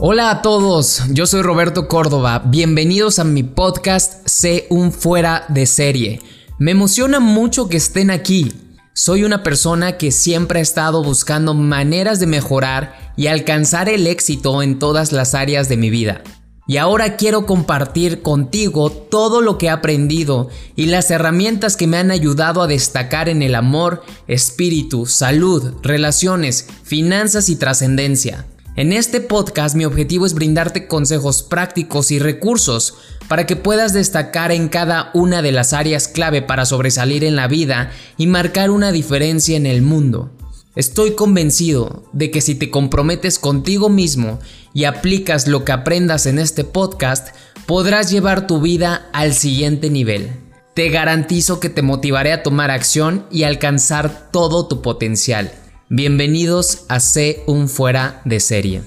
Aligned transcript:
Hola 0.00 0.30
a 0.30 0.42
todos, 0.42 1.02
yo 1.10 1.26
soy 1.26 1.42
Roberto 1.42 1.88
Córdoba, 1.88 2.44
bienvenidos 2.46 3.18
a 3.18 3.24
mi 3.24 3.42
podcast 3.42 4.24
Sé 4.28 4.68
un 4.70 4.92
fuera 4.92 5.44
de 5.48 5.66
serie. 5.66 6.22
Me 6.60 6.70
emociona 6.70 7.18
mucho 7.18 7.68
que 7.68 7.78
estén 7.78 8.12
aquí. 8.12 8.52
Soy 8.92 9.24
una 9.24 9.42
persona 9.42 9.96
que 9.96 10.12
siempre 10.12 10.60
ha 10.60 10.62
estado 10.62 11.02
buscando 11.02 11.52
maneras 11.52 12.20
de 12.20 12.28
mejorar 12.28 13.12
y 13.16 13.26
alcanzar 13.26 13.88
el 13.88 14.06
éxito 14.06 14.62
en 14.62 14.78
todas 14.78 15.10
las 15.10 15.34
áreas 15.34 15.68
de 15.68 15.76
mi 15.76 15.90
vida. 15.90 16.22
Y 16.68 16.76
ahora 16.76 17.16
quiero 17.16 17.44
compartir 17.44 18.22
contigo 18.22 18.92
todo 18.92 19.40
lo 19.40 19.58
que 19.58 19.66
he 19.66 19.70
aprendido 19.70 20.48
y 20.76 20.86
las 20.86 21.10
herramientas 21.10 21.76
que 21.76 21.88
me 21.88 21.96
han 21.96 22.12
ayudado 22.12 22.62
a 22.62 22.68
destacar 22.68 23.28
en 23.28 23.42
el 23.42 23.56
amor, 23.56 24.04
espíritu, 24.28 25.06
salud, 25.06 25.74
relaciones, 25.82 26.68
finanzas 26.84 27.48
y 27.48 27.56
trascendencia. 27.56 28.46
En 28.78 28.92
este 28.92 29.20
podcast 29.20 29.74
mi 29.74 29.84
objetivo 29.84 30.24
es 30.24 30.34
brindarte 30.34 30.86
consejos 30.86 31.42
prácticos 31.42 32.12
y 32.12 32.20
recursos 32.20 32.94
para 33.26 33.44
que 33.44 33.56
puedas 33.56 33.92
destacar 33.92 34.52
en 34.52 34.68
cada 34.68 35.10
una 35.14 35.42
de 35.42 35.50
las 35.50 35.72
áreas 35.72 36.06
clave 36.06 36.42
para 36.42 36.64
sobresalir 36.64 37.24
en 37.24 37.34
la 37.34 37.48
vida 37.48 37.90
y 38.18 38.28
marcar 38.28 38.70
una 38.70 38.92
diferencia 38.92 39.56
en 39.56 39.66
el 39.66 39.82
mundo. 39.82 40.30
Estoy 40.76 41.16
convencido 41.16 42.04
de 42.12 42.30
que 42.30 42.40
si 42.40 42.54
te 42.54 42.70
comprometes 42.70 43.40
contigo 43.40 43.88
mismo 43.88 44.38
y 44.72 44.84
aplicas 44.84 45.48
lo 45.48 45.64
que 45.64 45.72
aprendas 45.72 46.26
en 46.26 46.38
este 46.38 46.62
podcast, 46.62 47.34
podrás 47.66 48.12
llevar 48.12 48.46
tu 48.46 48.60
vida 48.60 49.08
al 49.12 49.34
siguiente 49.34 49.90
nivel. 49.90 50.30
Te 50.74 50.88
garantizo 50.90 51.58
que 51.58 51.68
te 51.68 51.82
motivaré 51.82 52.32
a 52.32 52.44
tomar 52.44 52.70
acción 52.70 53.26
y 53.28 53.42
alcanzar 53.42 54.30
todo 54.30 54.68
tu 54.68 54.82
potencial. 54.82 55.50
Bienvenidos 55.90 56.84
a 56.90 57.00
C 57.00 57.42
un 57.46 57.66
fuera 57.66 58.20
de 58.26 58.40
serie. 58.40 58.82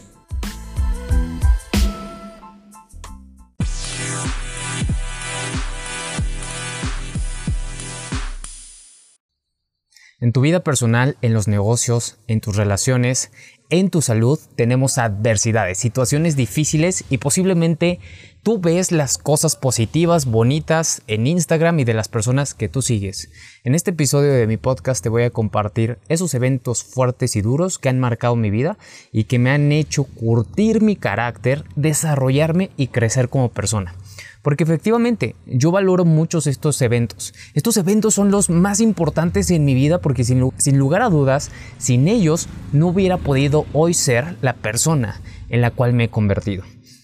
En 10.19 10.31
tu 10.31 10.41
vida 10.41 10.59
personal, 10.63 11.17
en 11.23 11.33
los 11.33 11.47
negocios, 11.47 12.19
en 12.27 12.39
tus 12.39 12.55
relaciones, 12.55 13.31
en 13.72 13.89
tu 13.89 14.02
salud, 14.02 14.38
tenemos 14.55 14.97
adversidades, 14.97 15.77
situaciones 15.77 16.36
difíciles 16.36 17.05
y 17.09 17.17
posiblemente 17.17 18.00
tú 18.44 18.59
ves 18.59 18.91
las 18.91 19.17
cosas 19.17 19.55
positivas, 19.55 20.25
bonitas 20.25 21.02
en 21.08 21.25
Instagram 21.25 21.80
y 21.80 21.86
de 21.86 21.94
las 21.94 22.09
personas 22.09 22.53
que 22.53 22.67
tú 22.67 22.81
sigues. 22.81 23.31
En 23.63 23.73
este 23.73 23.91
episodio 23.91 24.33
de 24.33 24.45
mi 24.45 24.58
podcast 24.58 25.02
te 25.02 25.09
voy 25.09 25.23
a 25.23 25.30
compartir 25.30 26.00
esos 26.09 26.33
eventos 26.33 26.83
fuertes 26.83 27.38
y 27.38 27.41
duros 27.41 27.80
que 27.80 27.88
han 27.88 28.00
marcado 28.00 28.36
mi 28.36 28.50
vida 28.50 28.78
y 29.13 29.23
que 29.23 29.39
me 29.39 29.52
han 29.52 29.72
hecho 29.72 30.03
curtir 30.03 30.81
mi 30.81 30.97
carácter, 30.97 31.63
desarrollarme 31.75 32.72
y 32.75 32.88
crecer 32.88 33.30
como 33.30 33.50
persona. 33.50 33.95
Porque 34.42 34.64
efectivamente 34.64 35.36
yo 35.45 35.72
valoro 35.72 36.03
muchos 36.03 36.47
estos 36.47 36.81
eventos. 36.81 37.34
Estos 37.53 37.78
eventos 37.78 38.16
son 38.16 38.31
los 38.31 38.50
más 38.50 38.80
importantes 38.80 39.52
en 39.52 39.66
mi 39.66 39.73
vida 39.73 40.02
porque 40.02 40.23
sin, 40.23 40.39
lugar 40.78 41.02
a 41.02 41.09
dudas, 41.09 41.52
sin 41.78 42.08
ellos 42.08 42.47
no 42.73 42.88
hubiera 42.88 43.17
podido 43.17 43.66
hoy 43.73 43.94
ser 43.94 44.38
la 44.42 44.53
persona 44.53 45.22
en 45.50 45.62
la 45.62 45.72
cual 45.72 45.94
me 45.94 46.06
he 46.06 46.09
convertido. 46.09 46.64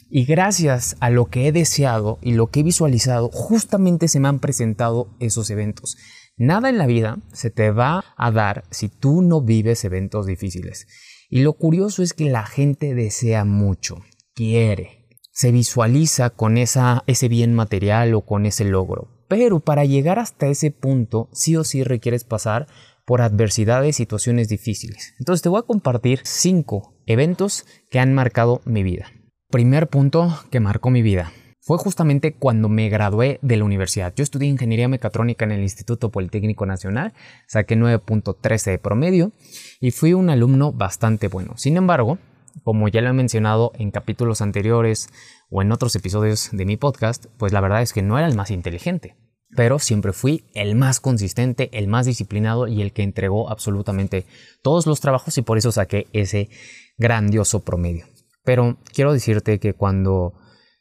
Y 0.09 0.25
gracias 0.25 0.95
a 0.99 1.09
lo 1.09 1.25
que 1.25 1.47
he 1.47 1.51
deseado 1.51 2.17
y 2.21 2.31
lo 2.31 2.47
que 2.47 2.61
he 2.61 2.63
visualizado, 2.63 3.29
justamente 3.31 4.07
se 4.07 4.19
me 4.19 4.29
han 4.29 4.39
presentado 4.39 5.09
esos 5.19 5.49
eventos. 5.49 5.97
Nada 6.37 6.69
en 6.69 6.77
la 6.77 6.87
vida 6.87 7.19
se 7.33 7.49
te 7.49 7.71
va 7.71 8.05
a 8.15 8.31
dar 8.31 8.63
si 8.71 8.89
tú 8.89 9.21
no 9.21 9.41
vives 9.41 9.83
eventos 9.83 10.25
difíciles. 10.25 10.87
Y 11.29 11.41
lo 11.41 11.53
curioso 11.53 12.03
es 12.03 12.13
que 12.13 12.29
la 12.29 12.45
gente 12.45 12.95
desea 12.95 13.43
mucho, 13.43 13.97
quiere, 14.33 14.96
se 15.37 15.51
visualiza 15.51 16.31
con 16.31 16.57
esa, 16.57 17.03
ese 17.05 17.27
bien 17.27 17.53
material 17.53 18.15
o 18.15 18.21
con 18.21 18.47
ese 18.47 18.65
logro. 18.65 19.07
Pero 19.27 19.59
para 19.59 19.85
llegar 19.85 20.17
hasta 20.17 20.47
ese 20.47 20.71
punto, 20.71 21.29
sí 21.31 21.55
o 21.55 21.63
sí 21.63 21.83
requieres 21.83 22.23
pasar 22.23 22.65
por 23.05 23.21
adversidades, 23.21 23.95
situaciones 23.95 24.49
difíciles. 24.49 25.13
Entonces 25.19 25.43
te 25.43 25.49
voy 25.49 25.59
a 25.59 25.67
compartir 25.67 26.21
cinco 26.23 26.95
eventos 27.05 27.67
que 27.91 27.99
han 27.99 28.15
marcado 28.15 28.61
mi 28.65 28.81
vida. 28.81 29.11
Primer 29.51 29.89
punto 29.89 30.35
que 30.49 30.59
marcó 30.59 30.89
mi 30.89 31.03
vida. 31.03 31.31
Fue 31.61 31.77
justamente 31.77 32.33
cuando 32.33 32.67
me 32.67 32.89
gradué 32.89 33.37
de 33.43 33.57
la 33.57 33.63
universidad. 33.63 34.13
Yo 34.15 34.23
estudié 34.23 34.47
ingeniería 34.47 34.87
mecatrónica 34.87 35.45
en 35.45 35.51
el 35.51 35.61
Instituto 35.61 36.09
Politécnico 36.09 36.65
Nacional, 36.65 37.13
saqué 37.45 37.77
9.13 37.77 38.71
de 38.71 38.79
promedio 38.79 39.33
y 39.79 39.91
fui 39.91 40.13
un 40.13 40.31
alumno 40.31 40.73
bastante 40.73 41.27
bueno. 41.27 41.53
Sin 41.57 41.77
embargo, 41.77 42.17
como 42.63 42.87
ya 42.87 43.01
lo 43.01 43.09
he 43.09 43.13
mencionado 43.13 43.71
en 43.75 43.91
capítulos 43.91 44.41
anteriores 44.41 45.09
o 45.49 45.61
en 45.61 45.71
otros 45.71 45.95
episodios 45.95 46.49
de 46.51 46.65
mi 46.65 46.77
podcast, 46.77 47.25
pues 47.37 47.53
la 47.53 47.61
verdad 47.61 47.81
es 47.81 47.93
que 47.93 48.01
no 48.01 48.17
era 48.17 48.27
el 48.27 48.35
más 48.35 48.51
inteligente, 48.51 49.15
pero 49.55 49.79
siempre 49.79 50.13
fui 50.13 50.45
el 50.53 50.75
más 50.75 50.99
consistente, 50.99 51.69
el 51.71 51.87
más 51.87 52.05
disciplinado 52.05 52.67
y 52.67 52.81
el 52.81 52.91
que 52.91 53.03
entregó 53.03 53.49
absolutamente 53.49 54.25
todos 54.61 54.85
los 54.85 54.99
trabajos 54.99 55.37
y 55.37 55.41
por 55.41 55.57
eso 55.57 55.71
saqué 55.71 56.07
ese 56.13 56.49
grandioso 56.97 57.61
promedio. 57.61 58.05
Pero 58.43 58.77
quiero 58.93 59.13
decirte 59.13 59.59
que 59.59 59.73
cuando 59.73 60.33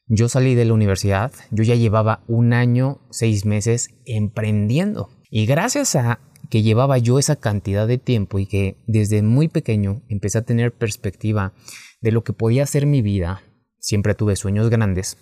yo 0.07 0.29
salí 0.29 0.55
de 0.55 0.65
la 0.65 0.73
universidad, 0.73 1.33
yo 1.51 1.65
ya 1.65 1.75
llevaba 1.75 2.23
un 2.29 2.53
año, 2.53 3.01
seis 3.11 3.45
meses 3.45 3.91
emprendiendo. 4.05 5.11
Y 5.31 5.47
gracias 5.47 5.97
a 5.97 6.21
que 6.51 6.63
llevaba 6.63 6.99
yo 6.99 7.19
esa 7.19 7.37
cantidad 7.37 7.87
de 7.87 7.99
tiempo 7.99 8.39
y 8.39 8.47
que 8.47 8.83
desde 8.87 9.23
muy 9.23 9.49
pequeño 9.49 10.03
empecé 10.09 10.39
a 10.39 10.45
tener 10.45 10.73
perspectiva 10.73 11.53
de 12.01 12.13
lo 12.13 12.25
que 12.25 12.33
podía 12.33 12.67
ser 12.67 12.87
mi 12.87 13.03
vida, 13.03 13.43
siempre 13.79 14.15
tuve 14.15 14.37
sueños 14.37 14.71
grandes, 14.71 15.19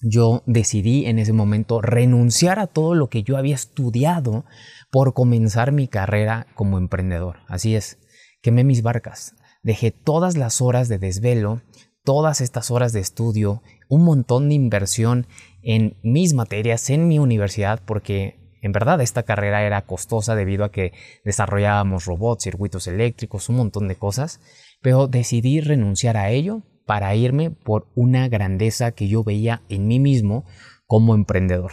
yo 0.00 0.42
decidí 0.46 1.06
en 1.06 1.18
ese 1.18 1.32
momento 1.32 1.80
renunciar 1.80 2.58
a 2.58 2.66
todo 2.66 2.94
lo 2.94 3.08
que 3.08 3.22
yo 3.22 3.36
había 3.36 3.54
estudiado 3.54 4.44
por 4.90 5.14
comenzar 5.14 5.72
mi 5.72 5.88
carrera 5.88 6.46
como 6.54 6.78
emprendedor. 6.78 7.38
Así 7.48 7.74
es, 7.74 7.98
quemé 8.42 8.64
mis 8.64 8.82
barcas, 8.82 9.34
dejé 9.62 9.90
todas 9.90 10.36
las 10.36 10.60
horas 10.60 10.88
de 10.88 10.98
desvelo, 10.98 11.62
todas 12.04 12.40
estas 12.42 12.70
horas 12.70 12.92
de 12.92 13.00
estudio, 13.00 13.62
un 13.88 14.04
montón 14.04 14.48
de 14.48 14.54
inversión 14.54 15.26
en 15.62 15.96
mis 16.02 16.34
materias, 16.34 16.90
en 16.90 17.08
mi 17.08 17.18
universidad, 17.18 17.80
porque 17.84 18.43
en 18.64 18.72
verdad 18.72 19.02
esta 19.02 19.24
carrera 19.24 19.62
era 19.62 19.84
costosa 19.84 20.34
debido 20.34 20.64
a 20.64 20.72
que 20.72 20.94
desarrollábamos 21.22 22.06
robots, 22.06 22.44
circuitos 22.44 22.86
eléctricos, 22.86 23.50
un 23.50 23.56
montón 23.56 23.88
de 23.88 23.96
cosas, 23.96 24.40
pero 24.80 25.06
decidí 25.06 25.60
renunciar 25.60 26.16
a 26.16 26.30
ello 26.30 26.62
para 26.86 27.14
irme 27.14 27.50
por 27.50 27.88
una 27.94 28.26
grandeza 28.28 28.92
que 28.92 29.06
yo 29.06 29.22
veía 29.22 29.60
en 29.68 29.86
mí 29.86 30.00
mismo 30.00 30.46
como 30.86 31.14
emprendedor. 31.14 31.72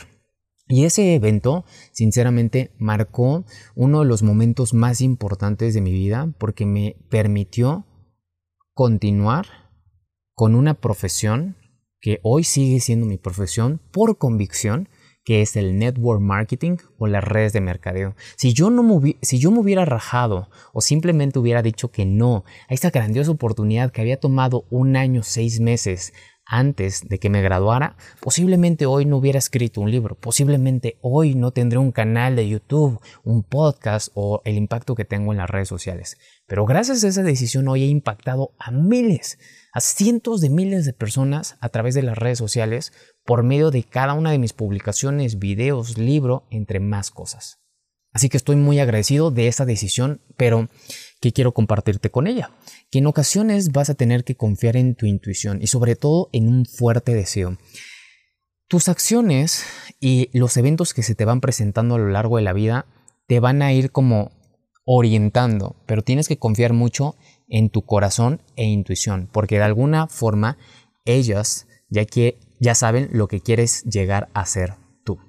Y 0.68 0.84
ese 0.84 1.16
evento, 1.16 1.64
sinceramente, 1.94 2.72
marcó 2.78 3.46
uno 3.74 4.02
de 4.02 4.06
los 4.06 4.22
momentos 4.22 4.74
más 4.74 5.00
importantes 5.00 5.74
de 5.74 5.80
mi 5.80 5.94
vida 5.94 6.34
porque 6.38 6.66
me 6.66 6.98
permitió 7.10 7.86
continuar 8.74 9.46
con 10.34 10.56
una 10.56 10.74
profesión 10.74 11.56
que 12.02 12.20
hoy 12.22 12.44
sigue 12.44 12.82
siendo 12.82 13.06
mi 13.06 13.18
profesión 13.18 13.80
por 13.94 14.18
convicción, 14.18 14.90
que 15.24 15.42
es 15.42 15.56
el 15.56 15.78
network 15.78 16.22
marketing 16.22 16.78
o 16.98 17.08
las 17.08 17.24
redes 17.24 17.54
de 17.54 17.62
mercadeo. 17.62 18.16
Si 18.36 18.54
yo, 18.54 18.70
no 18.70 19.02
si 19.22 19.40
yo 19.40 19.52
me 19.52 19.60
hubiera 19.60 19.86
rajado 19.86 20.50
o 20.74 20.82
simplemente 20.82 21.40
hubiera 21.40 21.62
dicho 21.62 21.92
que 21.92 22.06
no 22.06 22.44
a 22.70 22.74
esta 22.74 22.90
grandiosa 22.90 23.32
oportunidad 23.32 23.92
que 23.92 24.02
había 24.02 24.20
tomado 24.20 24.66
un 24.70 24.96
año, 24.96 25.24
seis 25.24 25.60
meses 25.60 26.14
antes 26.52 27.08
de 27.08 27.18
que 27.18 27.30
me 27.30 27.42
graduara, 27.42 27.96
posiblemente 28.20 28.86
hoy 28.86 29.06
no 29.06 29.18
hubiera 29.18 29.40
escrito 29.40 29.80
un 29.80 29.90
libro, 29.90 30.16
posiblemente 30.16 30.98
hoy 31.02 31.34
no 31.34 31.52
tendré 31.52 31.80
un 31.80 31.94
canal 31.94 32.36
de 32.36 32.50
YouTube, 32.50 33.00
un 33.24 33.44
podcast 33.44 34.10
o 34.14 34.42
el 34.44 34.58
impacto 34.58 34.94
que 34.94 35.06
tengo 35.06 35.32
en 35.32 35.38
las 35.38 35.50
redes 35.50 35.70
sociales. 35.70 36.18
Pero 36.48 36.66
gracias 36.66 37.04
a 37.04 37.08
esa 37.08 37.24
decisión 37.24 37.70
hoy 37.70 37.84
he 37.84 37.88
impactado 37.88 38.52
a 38.60 38.72
miles 38.72 39.40
a 39.74 39.80
cientos 39.80 40.42
de 40.42 40.50
miles 40.50 40.86
de 40.86 40.92
personas 40.92 41.56
a 41.62 41.70
través 41.70 41.96
de 41.96 42.04
las 42.04 42.18
redes 42.18 42.38
sociales 42.38 42.92
por 43.24 43.44
medio 43.44 43.72
de 43.72 43.84
cada 43.84 44.14
una 44.14 44.32
de 44.32 44.38
mis 44.38 44.52
publicaciones, 44.52 45.40
videos, 45.40 45.98
libro, 45.98 46.46
entre 46.50 46.82
más 46.82 47.10
cosas. 47.10 47.61
Así 48.14 48.28
que 48.28 48.38
estoy 48.38 48.58
muy 48.58 48.80
agradecido 48.80 49.32
de 49.32 49.48
esa 49.48 49.66
decisión, 49.66 50.22
pero 50.36 50.70
que 51.22 51.32
quiero 51.32 51.54
compartirte 51.54 52.10
con 52.10 52.28
ella, 52.28 52.52
que 52.90 53.00
en 53.00 53.08
ocasiones 53.08 53.72
vas 53.72 53.90
a 53.90 53.96
tener 53.96 54.24
que 54.24 54.36
confiar 54.36 54.76
en 54.76 54.96
tu 54.96 55.06
intuición 55.06 55.62
y 55.62 55.68
sobre 55.68 55.96
todo 55.96 56.30
en 56.34 56.48
un 56.48 56.66
fuerte 56.66 57.14
deseo. 57.14 57.58
Tus 58.68 58.90
acciones 58.90 59.66
y 60.00 60.30
los 60.38 60.58
eventos 60.58 60.94
que 60.94 61.04
se 61.04 61.16
te 61.16 61.26
van 61.26 61.42
presentando 61.42 61.96
a 61.96 62.00
lo 62.00 62.10
largo 62.10 62.38
de 62.38 62.44
la 62.44 62.54
vida 62.54 62.86
te 63.28 63.40
van 63.40 63.62
a 63.62 63.72
ir 63.72 63.92
como 63.92 64.32
orientando, 64.84 65.76
pero 65.86 66.02
tienes 66.02 66.28
que 66.28 66.38
confiar 66.38 66.74
mucho 66.74 67.16
en 67.48 67.70
tu 67.70 67.86
corazón 67.86 68.42
e 68.56 68.66
intuición, 68.66 69.30
porque 69.32 69.58
de 69.58 69.64
alguna 69.64 70.08
forma 70.08 70.58
ellas 71.06 71.68
ya, 71.90 72.06
que, 72.06 72.40
ya 72.60 72.76
saben 72.76 73.10
lo 73.12 73.28
que 73.28 73.42
quieres 73.42 73.84
llegar 73.84 74.30
a 74.34 74.46
ser 74.46 74.76
tú. 75.04 75.20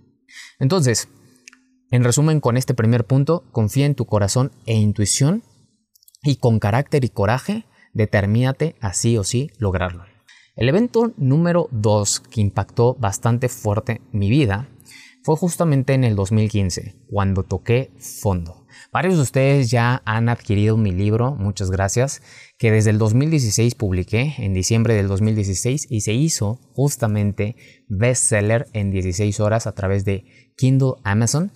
Entonces, 0.58 1.08
en 1.92 2.04
resumen, 2.04 2.40
con 2.40 2.56
este 2.56 2.72
primer 2.72 3.04
punto, 3.04 3.44
confía 3.52 3.84
en 3.84 3.94
tu 3.94 4.06
corazón 4.06 4.50
e 4.64 4.74
intuición 4.74 5.42
y 6.22 6.36
con 6.36 6.58
carácter 6.58 7.04
y 7.04 7.10
coraje, 7.10 7.66
determínate 7.92 8.76
a 8.80 8.94
sí 8.94 9.18
o 9.18 9.24
sí 9.24 9.50
lograrlo. 9.58 10.04
El 10.56 10.70
evento 10.70 11.12
número 11.18 11.68
2 11.70 12.20
que 12.20 12.40
impactó 12.40 12.94
bastante 12.94 13.50
fuerte 13.50 14.00
mi 14.10 14.30
vida 14.30 14.68
fue 15.22 15.36
justamente 15.36 15.92
en 15.92 16.04
el 16.04 16.16
2015, 16.16 16.96
cuando 17.10 17.42
toqué 17.42 17.90
fondo. 17.98 18.66
Varios 18.90 19.16
de 19.16 19.22
ustedes 19.22 19.70
ya 19.70 20.02
han 20.04 20.28
adquirido 20.28 20.76
mi 20.76 20.92
libro, 20.92 21.34
muchas 21.34 21.70
gracias, 21.70 22.22
que 22.58 22.70
desde 22.70 22.90
el 22.90 22.98
2016 22.98 23.74
publiqué, 23.74 24.34
en 24.38 24.52
diciembre 24.52 24.94
del 24.94 25.08
2016, 25.08 25.86
y 25.88 26.00
se 26.00 26.12
hizo 26.12 26.58
justamente 26.72 27.56
bestseller 27.88 28.66
en 28.72 28.90
16 28.90 29.40
horas 29.40 29.66
a 29.66 29.72
través 29.72 30.04
de 30.04 30.52
Kindle 30.56 30.94
Amazon. 31.04 31.52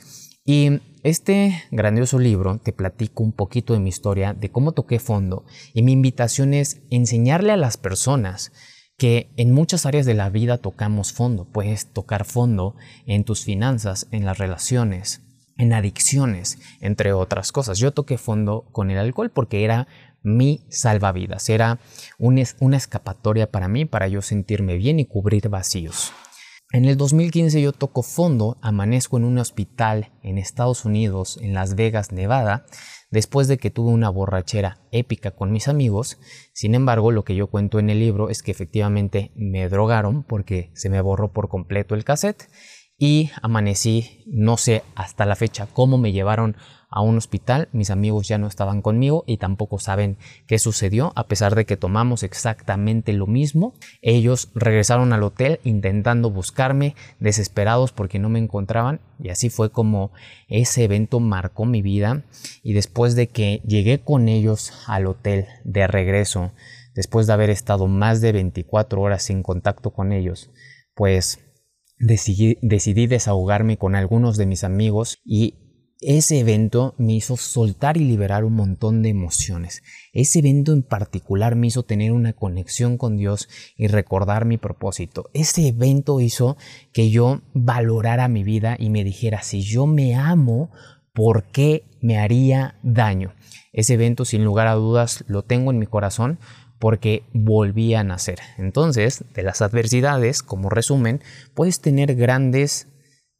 Y 0.46 0.80
este 1.02 1.64
grandioso 1.72 2.20
libro 2.20 2.58
te 2.58 2.72
platico 2.72 3.24
un 3.24 3.32
poquito 3.32 3.72
de 3.72 3.80
mi 3.80 3.88
historia, 3.88 4.32
de 4.32 4.50
cómo 4.50 4.72
toqué 4.72 5.00
fondo, 5.00 5.44
y 5.74 5.82
mi 5.82 5.90
invitación 5.90 6.54
es 6.54 6.82
enseñarle 6.88 7.52
a 7.52 7.56
las 7.56 7.76
personas 7.76 8.52
que 8.96 9.28
en 9.36 9.52
muchas 9.52 9.86
áreas 9.86 10.06
de 10.06 10.14
la 10.14 10.30
vida 10.30 10.58
tocamos 10.58 11.12
fondo. 11.12 11.46
Puedes 11.46 11.92
tocar 11.92 12.24
fondo 12.24 12.76
en 13.06 13.24
tus 13.24 13.44
finanzas, 13.44 14.06
en 14.12 14.24
las 14.24 14.38
relaciones, 14.38 15.22
en 15.58 15.72
adicciones, 15.72 16.58
entre 16.80 17.12
otras 17.12 17.50
cosas. 17.50 17.78
Yo 17.78 17.90
toqué 17.90 18.16
fondo 18.16 18.68
con 18.70 18.90
el 18.92 18.98
alcohol 18.98 19.30
porque 19.30 19.64
era 19.64 19.88
mi 20.22 20.64
salvavidas, 20.70 21.48
era 21.50 21.80
una 22.18 22.76
escapatoria 22.76 23.50
para 23.50 23.66
mí, 23.68 23.84
para 23.84 24.06
yo 24.06 24.22
sentirme 24.22 24.76
bien 24.76 25.00
y 25.00 25.06
cubrir 25.06 25.48
vacíos. 25.48 26.12
En 26.72 26.84
el 26.84 26.96
2015 26.96 27.62
yo 27.62 27.72
toco 27.72 28.02
fondo, 28.02 28.58
amanezco 28.60 29.16
en 29.16 29.24
un 29.24 29.38
hospital 29.38 30.10
en 30.24 30.36
Estados 30.36 30.84
Unidos, 30.84 31.38
en 31.40 31.54
Las 31.54 31.76
Vegas, 31.76 32.10
Nevada, 32.10 32.66
después 33.10 33.46
de 33.46 33.56
que 33.56 33.70
tuve 33.70 33.92
una 33.92 34.10
borrachera 34.10 34.80
épica 34.90 35.30
con 35.30 35.52
mis 35.52 35.68
amigos. 35.68 36.18
Sin 36.52 36.74
embargo, 36.74 37.12
lo 37.12 37.24
que 37.24 37.36
yo 37.36 37.46
cuento 37.46 37.78
en 37.78 37.88
el 37.88 38.00
libro 38.00 38.30
es 38.30 38.42
que 38.42 38.50
efectivamente 38.50 39.30
me 39.36 39.68
drogaron 39.68 40.24
porque 40.24 40.72
se 40.74 40.90
me 40.90 41.00
borró 41.00 41.32
por 41.32 41.48
completo 41.48 41.94
el 41.94 42.02
cassette 42.02 42.48
y 42.98 43.30
amanecí, 43.42 44.22
no 44.26 44.56
sé 44.56 44.82
hasta 44.94 45.26
la 45.26 45.36
fecha 45.36 45.68
cómo 45.72 45.98
me 45.98 46.12
llevaron 46.12 46.56
a 46.88 47.02
un 47.02 47.18
hospital, 47.18 47.68
mis 47.72 47.90
amigos 47.90 48.28
ya 48.28 48.38
no 48.38 48.46
estaban 48.46 48.80
conmigo 48.80 49.24
y 49.26 49.36
tampoco 49.36 49.78
saben 49.78 50.16
qué 50.46 50.58
sucedió, 50.58 51.12
a 51.16 51.26
pesar 51.26 51.54
de 51.54 51.66
que 51.66 51.76
tomamos 51.76 52.22
exactamente 52.22 53.12
lo 53.12 53.26
mismo. 53.26 53.74
Ellos 54.02 54.50
regresaron 54.54 55.12
al 55.12 55.22
hotel 55.24 55.60
intentando 55.64 56.30
buscarme, 56.30 56.94
desesperados 57.18 57.92
porque 57.92 58.18
no 58.18 58.28
me 58.28 58.38
encontraban 58.38 59.00
y 59.18 59.30
así 59.30 59.50
fue 59.50 59.70
como 59.70 60.12
ese 60.48 60.84
evento 60.84 61.20
marcó 61.20 61.66
mi 61.66 61.82
vida 61.82 62.22
y 62.62 62.72
después 62.72 63.14
de 63.14 63.28
que 63.28 63.60
llegué 63.66 63.98
con 63.98 64.28
ellos 64.28 64.72
al 64.86 65.06
hotel 65.06 65.46
de 65.64 65.86
regreso, 65.86 66.52
después 66.94 67.26
de 67.26 67.32
haber 67.34 67.50
estado 67.50 67.88
más 67.88 68.20
de 68.20 68.32
24 68.32 69.00
horas 69.00 69.24
sin 69.24 69.42
contacto 69.42 69.90
con 69.90 70.12
ellos, 70.12 70.50
pues 70.94 71.45
decidí, 71.98 72.58
decidí 72.62 73.06
desahogarme 73.06 73.78
con 73.78 73.94
algunos 73.94 74.36
de 74.36 74.46
mis 74.46 74.64
amigos 74.64 75.18
y 75.24 75.54
ese 76.02 76.38
evento 76.40 76.94
me 76.98 77.14
hizo 77.14 77.38
soltar 77.38 77.96
y 77.96 78.04
liberar 78.04 78.44
un 78.44 78.52
montón 78.52 79.02
de 79.02 79.08
emociones. 79.08 79.82
Ese 80.12 80.40
evento 80.40 80.74
en 80.74 80.82
particular 80.82 81.56
me 81.56 81.68
hizo 81.68 81.84
tener 81.84 82.12
una 82.12 82.34
conexión 82.34 82.98
con 82.98 83.16
Dios 83.16 83.48
y 83.76 83.86
recordar 83.86 84.44
mi 84.44 84.58
propósito. 84.58 85.30
Ese 85.32 85.68
evento 85.68 86.20
hizo 86.20 86.58
que 86.92 87.10
yo 87.10 87.40
valorara 87.54 88.28
mi 88.28 88.44
vida 88.44 88.76
y 88.78 88.90
me 88.90 89.04
dijera, 89.04 89.42
si 89.42 89.62
yo 89.62 89.86
me 89.86 90.14
amo, 90.14 90.70
¿por 91.14 91.44
qué 91.44 91.84
me 92.02 92.18
haría 92.18 92.78
daño? 92.82 93.32
Ese 93.72 93.94
evento, 93.94 94.26
sin 94.26 94.44
lugar 94.44 94.66
a 94.66 94.74
dudas, 94.74 95.24
lo 95.28 95.44
tengo 95.44 95.70
en 95.70 95.78
mi 95.78 95.86
corazón 95.86 96.38
porque 96.78 97.24
volví 97.32 97.94
a 97.94 98.04
nacer. 98.04 98.38
Entonces, 98.58 99.24
de 99.34 99.42
las 99.42 99.62
adversidades, 99.62 100.42
como 100.42 100.68
resumen, 100.68 101.20
puedes 101.54 101.80
tener 101.80 102.14
grandes 102.14 102.88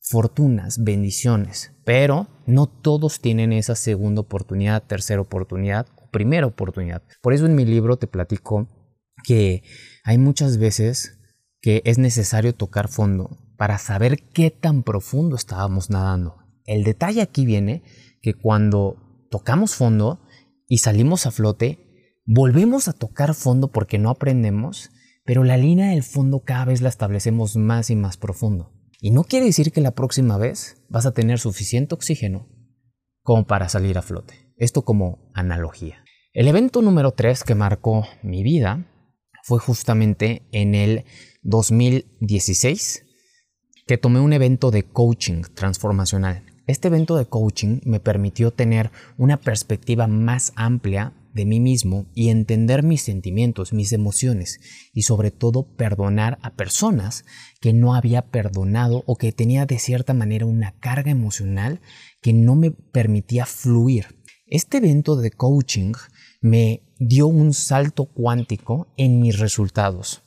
fortunas, 0.00 0.82
bendiciones, 0.82 1.72
pero 1.84 2.28
no 2.46 2.66
todos 2.66 3.20
tienen 3.20 3.52
esa 3.52 3.74
segunda 3.74 4.20
oportunidad, 4.20 4.82
tercera 4.82 5.20
oportunidad 5.20 5.86
o 5.96 6.10
primera 6.10 6.46
oportunidad. 6.46 7.02
Por 7.20 7.34
eso 7.34 7.46
en 7.46 7.56
mi 7.56 7.64
libro 7.64 7.96
te 7.96 8.06
platico 8.06 8.68
que 9.24 9.64
hay 10.04 10.18
muchas 10.18 10.58
veces 10.58 11.18
que 11.60 11.82
es 11.84 11.98
necesario 11.98 12.54
tocar 12.54 12.88
fondo 12.88 13.36
para 13.56 13.78
saber 13.78 14.22
qué 14.32 14.50
tan 14.50 14.84
profundo 14.84 15.34
estábamos 15.34 15.90
nadando. 15.90 16.36
El 16.64 16.84
detalle 16.84 17.22
aquí 17.22 17.44
viene 17.44 17.82
que 18.22 18.34
cuando 18.34 19.26
tocamos 19.30 19.74
fondo 19.74 20.20
y 20.68 20.78
salimos 20.78 21.26
a 21.26 21.30
flote, 21.30 21.85
volvemos 22.26 22.88
a 22.88 22.92
tocar 22.92 23.34
fondo 23.34 23.68
porque 23.68 23.98
no 23.98 24.10
aprendemos, 24.10 24.90
pero 25.24 25.44
la 25.44 25.56
línea 25.56 25.90
del 25.90 26.02
fondo 26.02 26.42
cada 26.44 26.66
vez 26.66 26.82
la 26.82 26.88
establecemos 26.88 27.56
más 27.56 27.90
y 27.90 27.96
más 27.96 28.16
profundo. 28.16 28.72
Y 29.00 29.10
no 29.10 29.24
quiere 29.24 29.46
decir 29.46 29.72
que 29.72 29.80
la 29.80 29.92
próxima 29.92 30.36
vez 30.36 30.82
vas 30.88 31.06
a 31.06 31.12
tener 31.12 31.38
suficiente 31.38 31.94
oxígeno 31.94 32.48
como 33.22 33.46
para 33.46 33.68
salir 33.68 33.98
a 33.98 34.02
flote. 34.02 34.34
Esto 34.56 34.82
como 34.82 35.30
analogía. 35.34 36.04
El 36.32 36.48
evento 36.48 36.82
número 36.82 37.12
3 37.12 37.44
que 37.44 37.54
marcó 37.54 38.06
mi 38.22 38.42
vida 38.42 38.86
fue 39.44 39.58
justamente 39.58 40.42
en 40.50 40.74
el 40.74 41.04
2016 41.42 43.04
que 43.86 43.98
tomé 43.98 44.20
un 44.20 44.32
evento 44.32 44.70
de 44.70 44.82
coaching 44.82 45.42
transformacional. 45.54 46.42
Este 46.66 46.88
evento 46.88 47.16
de 47.16 47.26
coaching 47.26 47.80
me 47.84 48.00
permitió 48.00 48.50
tener 48.50 48.90
una 49.16 49.36
perspectiva 49.36 50.08
más 50.08 50.52
amplia 50.56 51.12
de 51.36 51.44
mí 51.44 51.60
mismo 51.60 52.06
y 52.14 52.30
entender 52.30 52.82
mis 52.82 53.02
sentimientos, 53.02 53.74
mis 53.74 53.92
emociones 53.92 54.58
y 54.92 55.02
sobre 55.02 55.30
todo 55.30 55.68
perdonar 55.76 56.38
a 56.40 56.54
personas 56.54 57.24
que 57.60 57.74
no 57.74 57.94
había 57.94 58.22
perdonado 58.22 59.04
o 59.06 59.16
que 59.16 59.32
tenía 59.32 59.66
de 59.66 59.78
cierta 59.78 60.14
manera 60.14 60.46
una 60.46 60.72
carga 60.80 61.10
emocional 61.10 61.80
que 62.22 62.32
no 62.32 62.56
me 62.56 62.70
permitía 62.70 63.44
fluir. 63.44 64.16
Este 64.46 64.78
evento 64.78 65.14
de 65.16 65.30
coaching 65.30 65.92
me 66.40 66.82
dio 66.98 67.26
un 67.26 67.52
salto 67.52 68.06
cuántico 68.06 68.88
en 68.96 69.20
mis 69.20 69.38
resultados. 69.38 70.22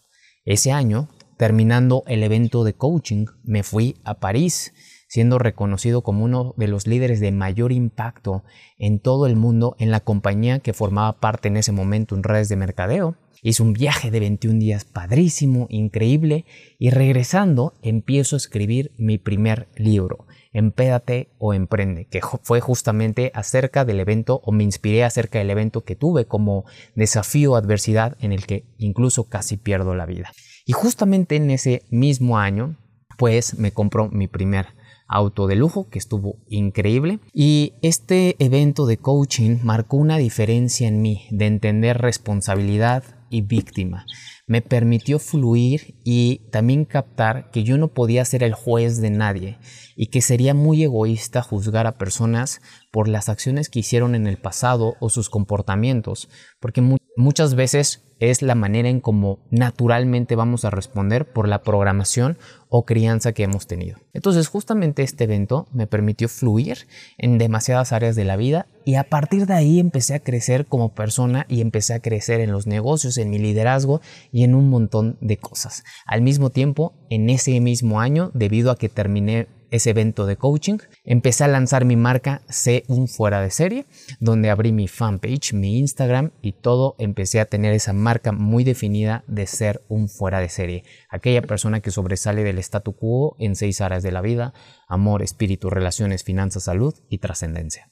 Ese 0.46 0.72
año, 0.72 1.10
terminando 1.38 2.04
el 2.06 2.22
evento 2.22 2.64
de 2.64 2.74
coaching, 2.74 3.26
me 3.44 3.64
fui 3.64 3.96
a 4.04 4.20
París 4.20 4.74
siendo 5.10 5.40
reconocido 5.40 6.04
como 6.04 6.24
uno 6.24 6.54
de 6.56 6.68
los 6.68 6.88
líderes 6.88 7.20
de 7.20 7.32
mayor 7.32 7.72
impacto 7.72 8.44
en 8.78 9.00
todo 9.00 9.26
el 9.26 9.36
mundo 9.36 9.76
en 9.80 9.90
la 9.92 10.00
compañía 10.00 10.60
que 10.60 10.74
formaba 10.74 11.20
parte 11.20 11.48
en 11.50 11.58
ese 11.58 11.72
momento 11.72 12.16
en 12.16 12.24
redes 12.24 12.48
de 12.48 12.56
mercadeo. 12.56 13.18
Hice 13.42 13.64
un 13.64 13.74
viaje 13.74 14.12
de 14.12 14.20
21 14.20 14.60
días 14.60 14.86
padrísimo, 14.86 15.66
increíble, 15.70 16.46
y 16.78 16.92
regresando 16.92 17.74
empiezo 17.82 18.36
a 18.36 18.38
escribir 18.38 18.92
mi 18.98 19.18
primer 19.18 19.68
libro, 19.76 20.28
Empédate 20.52 21.30
o 21.40 21.54
Emprende, 21.54 22.06
que 22.06 22.22
fue 22.44 22.60
justamente 22.60 23.32
acerca 23.34 23.86
del 23.86 24.02
evento 24.02 24.42
o 24.44 24.52
me 24.52 24.64
inspiré 24.64 25.04
acerca 25.04 25.40
del 25.40 25.50
evento 25.50 25.86
que 25.86 25.96
tuve 25.96 26.26
como 26.26 26.66
desafío 26.96 27.56
adversidad 27.56 28.16
en 28.20 28.32
el 28.32 28.46
que 28.46 28.66
incluso 28.78 29.28
casi 29.30 29.58
pierdo 29.58 29.96
la 29.96 30.06
vida. 30.06 30.32
Y 30.66 30.74
justamente 30.74 31.36
en 31.38 31.50
ese 31.50 31.84
mismo 31.90 32.38
año, 32.38 32.76
pues 33.18 33.58
me 33.58 33.72
compró 33.72 34.10
mi 34.10 34.28
primer 34.28 34.79
auto 35.10 35.48
de 35.48 35.56
lujo 35.56 35.90
que 35.90 36.00
estuvo 36.00 36.38
increíble 36.48 37.20
y 37.34 37.74
este 37.82 38.36
evento 38.40 38.86
de 38.86 38.98
coaching 38.98 39.58
marcó 39.64 39.98
una 39.98 40.18
diferencia 40.18 40.88
en 40.88 41.02
mí 41.02 41.26
de 41.32 41.48
entender 41.48 41.98
responsabilidad 41.98 43.04
y 43.30 43.42
víctima. 43.42 44.06
Me 44.50 44.64
permitió 44.64 45.20
fluir 45.20 45.94
y 46.04 46.40
también 46.50 46.84
captar 46.84 47.52
que 47.52 47.64
yo 47.64 47.78
no 47.78 47.90
podía 47.90 48.26
ser 48.26 48.42
el 48.42 48.56
juez 48.56 49.00
de 49.00 49.12
nadie 49.12 49.60
y 49.96 50.08
que 50.08 50.22
sería 50.22 50.56
muy 50.56 50.84
egoísta 50.84 51.44
juzgar 51.44 51.86
a 51.86 52.00
personas 52.00 52.60
por 52.90 53.08
las 53.08 53.30
acciones 53.30 53.70
que 53.70 53.80
hicieron 53.80 54.16
en 54.16 54.26
el 54.26 54.38
pasado 54.38 54.96
o 55.00 55.10
sus 55.10 55.30
comportamientos, 55.30 56.30
porque 56.60 56.82
muchas 57.16 57.54
veces 57.54 58.04
es 58.20 58.42
la 58.42 58.56
manera 58.56 58.90
en 58.90 59.00
cómo 59.00 59.40
naturalmente 59.50 60.36
vamos 60.36 60.66
a 60.66 60.70
responder 60.70 61.32
por 61.32 61.48
la 61.48 61.62
programación 61.62 62.38
o 62.68 62.86
crianza 62.86 63.32
que 63.32 63.44
hemos 63.44 63.66
tenido. 63.66 63.98
Entonces 64.14 64.48
justamente 64.48 65.04
este 65.04 65.24
evento 65.24 65.68
me 65.72 65.88
permitió 65.88 66.28
fluir 66.28 66.88
en 67.18 67.38
demasiadas 67.38 67.94
áreas 67.94 68.16
de 68.16 68.26
la 68.26 68.36
vida 68.36 68.68
y 68.86 68.96
a 68.96 69.06
partir 69.06 69.46
de 69.46 69.54
ahí 69.54 69.80
empecé 69.80 70.16
a 70.16 70.20
crecer 70.20 70.66
como 70.66 70.94
persona 70.94 71.46
y 71.48 71.62
empecé 71.62 71.94
a 71.94 72.02
crecer 72.02 72.42
en 72.42 72.52
los 72.52 72.68
negocios, 72.68 73.18
en 73.18 73.30
mi 73.30 73.40
liderazgo 73.40 74.02
en 74.44 74.56
un 74.56 74.70
montón 74.70 75.18
de 75.22 75.38
cosas. 75.38 75.84
Al 76.06 76.22
mismo 76.22 76.50
tiempo, 76.50 76.94
en 77.10 77.30
ese 77.30 77.60
mismo 77.60 78.00
año, 78.00 78.32
debido 78.34 78.72
a 78.72 78.78
que 78.78 78.90
terminé 78.90 79.48
ese 79.72 79.92
evento 79.92 80.26
de 80.26 80.36
coaching, 80.36 80.78
empecé 81.04 81.44
a 81.44 81.48
lanzar 81.48 81.86
mi 81.86 81.96
marca 81.96 82.42
Sé 82.50 82.84
un 82.88 83.08
fuera 83.08 83.42
de 83.42 83.52
serie, 83.52 83.86
donde 84.20 84.50
abrí 84.50 84.72
mi 84.72 84.88
fanpage, 84.88 85.54
mi 85.54 85.80
Instagram 85.80 86.32
y 86.42 86.54
todo 86.54 86.96
empecé 86.98 87.40
a 87.40 87.46
tener 87.46 87.74
esa 87.74 87.94
marca 87.94 88.32
muy 88.32 88.64
definida 88.64 89.24
de 89.28 89.46
ser 89.46 89.84
un 89.88 90.10
fuera 90.10 90.40
de 90.40 90.50
serie, 90.50 90.84
aquella 91.10 91.42
persona 91.42 91.82
que 91.82 91.92
sobresale 91.92 92.44
del 92.44 92.60
statu 92.60 92.94
quo 92.94 93.36
en 93.40 93.56
seis 93.56 93.82
áreas 93.82 94.04
de 94.04 94.12
la 94.12 94.22
vida, 94.22 94.54
amor, 94.88 95.22
espíritu, 95.22 95.70
relaciones, 95.70 96.24
finanzas, 96.24 96.64
salud 96.64 96.96
y 97.10 97.20
trascendencia. 97.20 97.92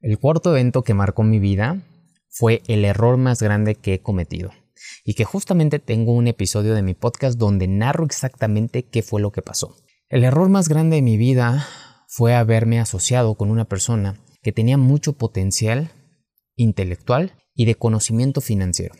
El 0.00 0.18
cuarto 0.18 0.50
evento 0.50 0.82
que 0.82 0.94
marcó 0.94 1.22
mi 1.22 1.38
vida 1.38 1.82
fue 2.28 2.62
el 2.68 2.84
error 2.84 3.16
más 3.16 3.42
grande 3.42 3.74
que 3.74 3.94
he 3.94 4.00
cometido. 4.02 4.50
Y 5.04 5.14
que 5.14 5.24
justamente 5.24 5.78
tengo 5.78 6.12
un 6.12 6.26
episodio 6.26 6.74
de 6.74 6.82
mi 6.82 6.94
podcast 6.94 7.38
donde 7.38 7.68
narro 7.68 8.04
exactamente 8.04 8.84
qué 8.84 9.02
fue 9.02 9.20
lo 9.20 9.32
que 9.32 9.42
pasó. 9.42 9.76
El 10.08 10.24
error 10.24 10.48
más 10.48 10.68
grande 10.68 10.96
de 10.96 11.02
mi 11.02 11.16
vida 11.16 11.66
fue 12.08 12.34
haberme 12.34 12.80
asociado 12.80 13.34
con 13.34 13.50
una 13.50 13.64
persona 13.64 14.20
que 14.42 14.52
tenía 14.52 14.78
mucho 14.78 15.14
potencial 15.14 15.90
intelectual 16.54 17.34
y 17.54 17.64
de 17.64 17.74
conocimiento 17.74 18.40
financiero. 18.40 18.94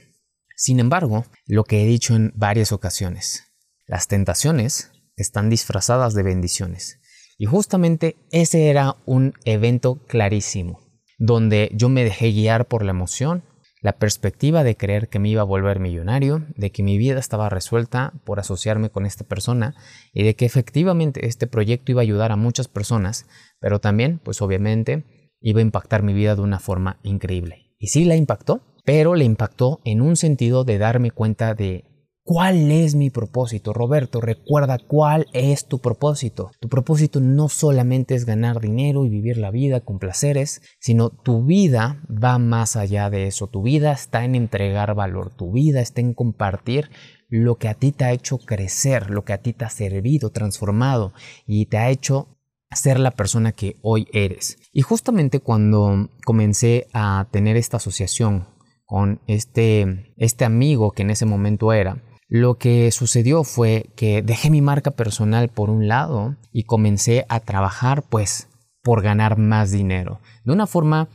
Sin 0.56 0.80
embargo, 0.80 1.24
lo 1.46 1.64
que 1.64 1.82
he 1.82 1.86
dicho 1.86 2.16
en 2.16 2.32
varias 2.34 2.72
ocasiones, 2.72 3.44
las 3.86 4.08
tentaciones 4.08 4.90
están 5.16 5.50
disfrazadas 5.50 6.14
de 6.14 6.22
bendiciones. 6.22 6.98
Y 7.38 7.46
justamente 7.46 8.16
ese 8.30 8.68
era 8.68 8.96
un 9.04 9.34
evento 9.44 10.00
clarísimo, 10.06 10.80
donde 11.18 11.70
yo 11.74 11.88
me 11.88 12.04
dejé 12.04 12.32
guiar 12.32 12.66
por 12.66 12.82
la 12.82 12.90
emoción, 12.90 13.44
la 13.80 13.98
perspectiva 13.98 14.64
de 14.64 14.76
creer 14.76 15.08
que 15.08 15.18
me 15.18 15.28
iba 15.28 15.42
a 15.42 15.44
volver 15.44 15.80
millonario, 15.80 16.44
de 16.56 16.72
que 16.72 16.82
mi 16.82 16.98
vida 16.98 17.18
estaba 17.18 17.48
resuelta 17.48 18.12
por 18.24 18.40
asociarme 18.40 18.90
con 18.90 19.06
esta 19.06 19.24
persona 19.24 19.74
y 20.12 20.24
de 20.24 20.34
que 20.34 20.46
efectivamente 20.46 21.26
este 21.26 21.46
proyecto 21.46 21.92
iba 21.92 22.00
a 22.00 22.02
ayudar 22.02 22.32
a 22.32 22.36
muchas 22.36 22.68
personas, 22.68 23.26
pero 23.60 23.78
también, 23.78 24.18
pues 24.22 24.40
obviamente, 24.42 25.04
iba 25.40 25.60
a 25.60 25.62
impactar 25.62 26.02
mi 26.02 26.14
vida 26.14 26.34
de 26.34 26.42
una 26.42 26.58
forma 26.58 26.98
increíble. 27.02 27.74
Y 27.78 27.88
sí 27.88 28.04
la 28.04 28.16
impactó, 28.16 28.62
pero 28.84 29.14
le 29.14 29.24
impactó 29.24 29.80
en 29.84 30.00
un 30.00 30.16
sentido 30.16 30.64
de 30.64 30.78
darme 30.78 31.10
cuenta 31.10 31.54
de 31.54 31.84
¿Cuál 32.28 32.72
es 32.72 32.96
mi 32.96 33.08
propósito? 33.08 33.72
Roberto, 33.72 34.20
recuerda 34.20 34.78
cuál 34.84 35.28
es 35.32 35.68
tu 35.68 35.78
propósito. 35.78 36.50
Tu 36.58 36.68
propósito 36.68 37.20
no 37.20 37.48
solamente 37.48 38.16
es 38.16 38.26
ganar 38.26 38.58
dinero 38.58 39.06
y 39.06 39.10
vivir 39.10 39.36
la 39.36 39.52
vida 39.52 39.82
con 39.82 40.00
placeres, 40.00 40.60
sino 40.80 41.10
tu 41.10 41.44
vida 41.44 42.02
va 42.10 42.38
más 42.38 42.74
allá 42.74 43.10
de 43.10 43.28
eso. 43.28 43.46
Tu 43.46 43.62
vida 43.62 43.92
está 43.92 44.24
en 44.24 44.34
entregar 44.34 44.96
valor, 44.96 45.36
tu 45.36 45.52
vida 45.52 45.80
está 45.80 46.00
en 46.00 46.14
compartir 46.14 46.90
lo 47.28 47.58
que 47.58 47.68
a 47.68 47.74
ti 47.74 47.92
te 47.92 48.06
ha 48.06 48.12
hecho 48.12 48.38
crecer, 48.38 49.08
lo 49.08 49.24
que 49.24 49.32
a 49.32 49.40
ti 49.40 49.52
te 49.52 49.64
ha 49.64 49.70
servido, 49.70 50.30
transformado 50.30 51.12
y 51.46 51.66
te 51.66 51.78
ha 51.78 51.90
hecho 51.90 52.40
ser 52.72 52.98
la 52.98 53.12
persona 53.12 53.52
que 53.52 53.76
hoy 53.82 54.08
eres. 54.12 54.58
Y 54.72 54.82
justamente 54.82 55.38
cuando 55.38 56.10
comencé 56.24 56.88
a 56.92 57.28
tener 57.30 57.56
esta 57.56 57.76
asociación 57.76 58.48
con 58.84 59.20
este, 59.28 60.12
este 60.16 60.44
amigo 60.44 60.90
que 60.90 61.02
en 61.02 61.10
ese 61.10 61.24
momento 61.24 61.72
era, 61.72 62.02
lo 62.28 62.58
que 62.58 62.90
sucedió 62.90 63.44
fue 63.44 63.86
que 63.96 64.22
dejé 64.22 64.50
mi 64.50 64.60
marca 64.60 64.90
personal 64.90 65.48
por 65.48 65.70
un 65.70 65.88
lado 65.88 66.36
y 66.52 66.64
comencé 66.64 67.24
a 67.28 67.40
trabajar 67.40 68.02
pues 68.02 68.48
por 68.82 69.02
ganar 69.02 69.38
más 69.38 69.70
dinero. 69.70 70.20
De 70.44 70.52
una 70.52 70.66
forma 70.66 71.08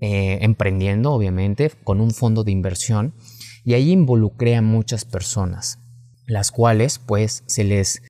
eh, 0.00 0.38
emprendiendo 0.42 1.12
obviamente 1.12 1.70
con 1.84 2.00
un 2.00 2.10
fondo 2.10 2.44
de 2.44 2.52
inversión 2.52 3.14
y 3.64 3.74
ahí 3.74 3.90
involucré 3.90 4.56
a 4.56 4.62
muchas 4.62 5.04
personas, 5.04 5.78
las 6.26 6.50
cuales 6.50 6.98
pues 6.98 7.44
se 7.46 7.64
les 7.64 8.02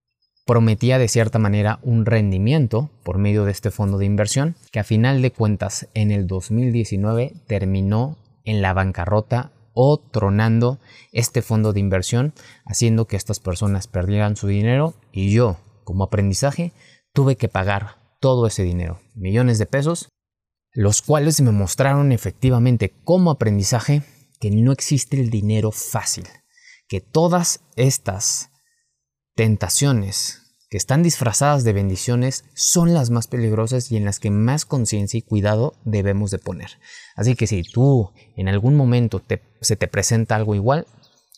prometía 0.47 0.99
de 0.99 1.09
cierta 1.09 1.39
manera 1.39 1.81
un 1.83 2.07
rendimiento 2.07 2.91
por 3.03 3.19
medio 3.19 3.45
de 3.45 3.53
este 3.53 3.71
fondo 3.71 3.99
de 3.99 4.07
inversión 4.07 4.55
que 4.71 4.81
a 4.81 4.85
final 4.85 5.21
de 5.21 5.33
cuentas 5.33 5.89
en 5.95 6.11
el 6.11 6.27
2019 6.27 7.35
terminó 7.47 8.17
en 8.45 8.63
la 8.63 8.73
bancarrota 8.73 9.51
o 9.79 9.99
tronando 9.99 10.81
este 11.13 11.43
fondo 11.43 11.75
de 11.75 11.81
inversión, 11.81 12.33
haciendo 12.65 13.07
que 13.07 13.17
estas 13.17 13.41
personas 13.41 13.87
perdieran 13.87 14.35
su 14.35 14.47
dinero 14.47 14.95
y 15.13 15.31
yo, 15.31 15.59
como 15.85 16.05
aprendizaje, 16.05 16.73
tuve 17.13 17.37
que 17.37 17.49
pagar 17.49 17.99
todo 18.19 18.47
ese 18.47 18.63
dinero, 18.63 19.01
millones 19.15 19.59
de 19.59 19.67
pesos, 19.67 20.09
los 20.73 21.03
cuales 21.03 21.43
me 21.43 21.53
mostraron 21.53 22.11
efectivamente 22.11 22.95
como 23.05 23.31
aprendizaje 23.31 24.03
que 24.41 24.51
no 24.51 24.73
existe 24.73 25.21
el 25.21 25.29
dinero 25.29 25.73
fácil, 25.73 26.27
que 26.89 27.03
todas 27.03 27.61
estas 27.77 28.49
tentaciones 29.35 30.46
que 30.69 30.77
están 30.77 31.03
disfrazadas 31.03 31.65
de 31.65 31.73
bendiciones 31.73 32.45
son 32.55 32.93
las 32.93 33.11
más 33.11 33.29
peligrosas 33.29 33.91
y 33.93 33.97
en 33.97 34.05
las 34.05 34.19
que 34.19 34.31
más 34.31 34.65
conciencia 34.65 35.19
y 35.19 35.23
cuidado 35.23 35.75
debemos 35.85 36.31
de 36.31 36.39
poner. 36.39 36.79
Así 37.15 37.37
que 37.37 37.47
si 37.47 37.63
tú 37.63 38.13
en 38.37 38.49
algún 38.49 38.75
momento 38.75 39.23
se 39.61 39.77
te 39.77 39.89
presenta 39.89 40.37
algo 40.37 40.55
igual, 40.55 40.87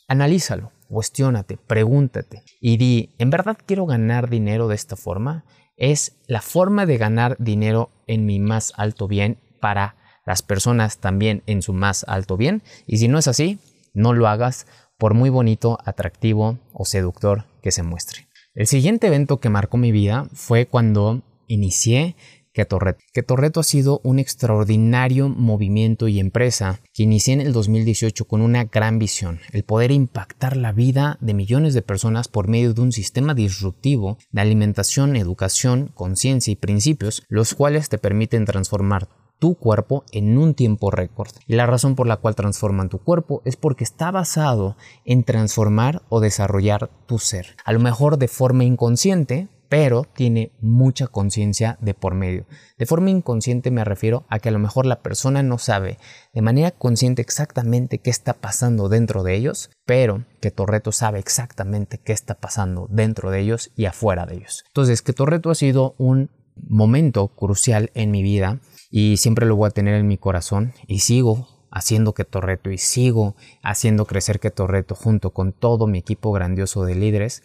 analízalo, 0.09 0.73
cuestiónate, 0.89 1.59
pregúntate 1.59 2.43
y 2.61 2.79
di, 2.79 3.15
¿en 3.19 3.31
verdad 3.31 3.59
quiero 3.65 3.87
ganar 3.87 4.31
dinero 4.31 4.69
de 4.69 4.75
esta 4.75 4.97
forma? 4.97 5.45
¿Es 5.77 6.17
la 6.27 6.41
forma 6.41 6.87
de 6.87 6.99
ganar 6.99 7.37
dinero 7.39 7.91
en 8.07 8.27
mi 8.27 8.41
más 8.41 8.73
alto 8.77 9.07
bien 9.07 9.39
para 9.61 9.97
las 10.27 10.43
personas 10.43 10.99
también 10.99 11.43
en 11.47 11.63
su 11.63 11.73
más 11.73 12.05
alto 12.09 12.37
bien? 12.37 12.63
Y 12.87 12.99
si 12.99 13.09
no 13.09 13.19
es 13.19 13.29
así, 13.29 13.61
no 13.93 14.15
lo 14.15 14.27
hagas 14.27 14.67
por 14.97 15.15
muy 15.15 15.31
bonito, 15.31 15.79
atractivo 15.85 16.59
o 16.73 16.85
seductor 16.85 17.45
que 17.63 17.71
se 17.71 17.85
muestre. 17.85 18.28
El 18.59 18.67
siguiente 18.67 19.07
evento 19.07 19.39
que 19.39 19.51
marcó 19.51 19.77
mi 19.77 19.93
vida 19.93 20.29
fue 20.33 20.67
cuando 20.67 21.23
inicié 21.47 22.17
Ketorreto. 22.53 22.99
Ketorreto 23.13 23.61
ha 23.61 23.63
sido 23.63 24.01
un 24.03 24.19
extraordinario 24.19 25.29
movimiento 25.29 26.09
y 26.09 26.19
empresa 26.19 26.81
que 26.93 27.05
inicié 27.05 27.35
en 27.35 27.41
el 27.41 27.53
2018 27.53 28.25
con 28.25 28.41
una 28.41 28.65
gran 28.65 28.99
visión, 28.99 29.39
el 29.53 29.63
poder 29.63 29.93
impactar 29.93 30.57
la 30.57 30.73
vida 30.73 31.19
de 31.21 31.35
millones 31.35 31.73
de 31.73 31.83
personas 31.83 32.27
por 32.27 32.49
medio 32.49 32.75
de 32.75 32.81
un 32.81 32.91
sistema 32.91 33.33
disruptivo 33.33 34.19
de 34.33 34.41
alimentación, 34.41 35.15
educación, 35.15 35.93
conciencia 35.95 36.51
y 36.51 36.57
principios, 36.57 37.23
los 37.29 37.55
cuales 37.55 37.89
te 37.89 37.99
permiten 37.99 38.45
transformar 38.45 39.09
tu 39.39 39.55
cuerpo 39.55 40.05
en 40.13 40.37
un 40.39 40.55
tiempo 40.55 40.91
récord. 40.91 41.31
La 41.47 41.67
razón 41.67 41.95
por 41.95 42.07
la 42.07 42.17
cual 42.17 42.35
transforman 42.35 42.89
tu 42.89 42.99
cuerpo 42.99 43.43
es 43.45 43.57
porque 43.57 43.85
está 43.85 44.11
basado 44.11 44.77
en 45.05 45.25
transformar 45.25 46.03
o 46.09 46.21
desarrollar 46.21 46.91
tu 47.07 47.19
ser. 47.19 47.57
A 47.65 47.73
lo 47.73 47.81
mejor 47.81 48.19
de 48.19 48.29
forma 48.29 48.65
inconsciente, 48.65 49.49
pero 49.69 50.07
tiene 50.15 50.53
mucha 50.61 51.07
conciencia 51.07 51.77
de 51.81 51.95
por 51.95 52.15
medio. 52.15 52.47
De 52.79 52.87
forma 52.87 53.11
inconsciente 53.11 53.71
me 53.71 53.85
refiero 53.85 54.25
a 54.29 54.39
que 54.39 54.49
a 54.49 54.53
lo 54.53 54.59
mejor 54.59 54.87
la 54.87 55.03
persona 55.03 55.43
no 55.43 55.59
sabe 55.59 55.99
de 56.33 56.43
manera 56.43 56.71
consciente 56.71 57.23
exactamente 57.23 57.99
qué 57.99 58.11
está 58.11 58.35
pasando 58.35 58.89
dentro 58.89 59.23
de 59.23 59.35
ellos, 59.35 59.71
pero 59.85 60.25
que 60.41 60.51
Torreto 60.51 60.91
sabe 60.93 61.19
exactamente 61.19 61.99
qué 61.99 62.13
está 62.13 62.35
pasando 62.35 62.87
dentro 62.91 63.31
de 63.31 63.41
ellos 63.41 63.71
y 63.77 63.85
afuera 63.85 64.27
de 64.27 64.37
ellos. 64.37 64.65
Entonces, 64.69 65.03
que 65.03 65.13
Torreto 65.13 65.51
ha 65.51 65.55
sido 65.55 65.95
un 65.99 66.31
momento 66.67 67.29
crucial 67.29 67.91
en 67.95 68.11
mi 68.11 68.23
vida 68.23 68.61
y 68.91 69.17
siempre 69.19 69.47
lo 69.47 69.57
voy 69.57 69.69
a 69.69 69.73
tener 69.73 69.95
en 69.95 70.09
mi 70.09 70.19
corazón 70.19 70.73
y 70.87 71.01
sigo 71.01 71.49
haciendo 71.71 72.15
que 72.15 72.25
Torreto 72.25 72.71
y 72.71 72.79
sigo 72.79 73.37
haciendo 73.63 74.07
crecer 74.07 74.41
que 74.41 74.51
Torreto 74.51 74.95
junto 74.95 75.33
con 75.33 75.53
todo 75.53 75.87
mi 75.87 75.99
equipo 75.99 76.33
grandioso 76.33 76.85
de 76.85 76.95
líderes 76.95 77.43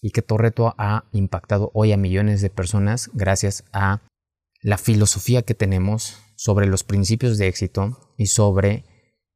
y 0.00 0.10
que 0.10 0.22
Torreto 0.22 0.74
ha 0.78 1.04
impactado 1.12 1.70
hoy 1.74 1.92
a 1.92 1.96
millones 1.96 2.40
de 2.40 2.50
personas 2.50 3.10
gracias 3.12 3.64
a 3.72 4.02
la 4.62 4.78
filosofía 4.78 5.42
que 5.42 5.54
tenemos 5.54 6.18
sobre 6.36 6.66
los 6.66 6.84
principios 6.84 7.38
de 7.38 7.48
éxito 7.48 7.98
y 8.16 8.26
sobre 8.26 8.84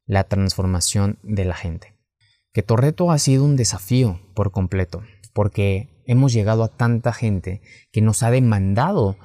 la 0.07 0.25
transformación 0.25 1.19
de 1.23 1.45
la 1.45 1.55
gente. 1.55 1.97
Que 2.53 2.63
Torreto 2.63 3.11
ha 3.11 3.19
sido 3.19 3.45
un 3.45 3.57
desafío 3.57 4.21
por 4.35 4.51
completo, 4.51 5.03
porque 5.33 6.03
hemos 6.07 6.33
llegado 6.33 6.65
a 6.65 6.69
tanta 6.69 7.13
gente 7.13 7.63
que 7.93 8.03
nos 8.03 8.23
ha 8.23 8.31
demandado 8.31 9.17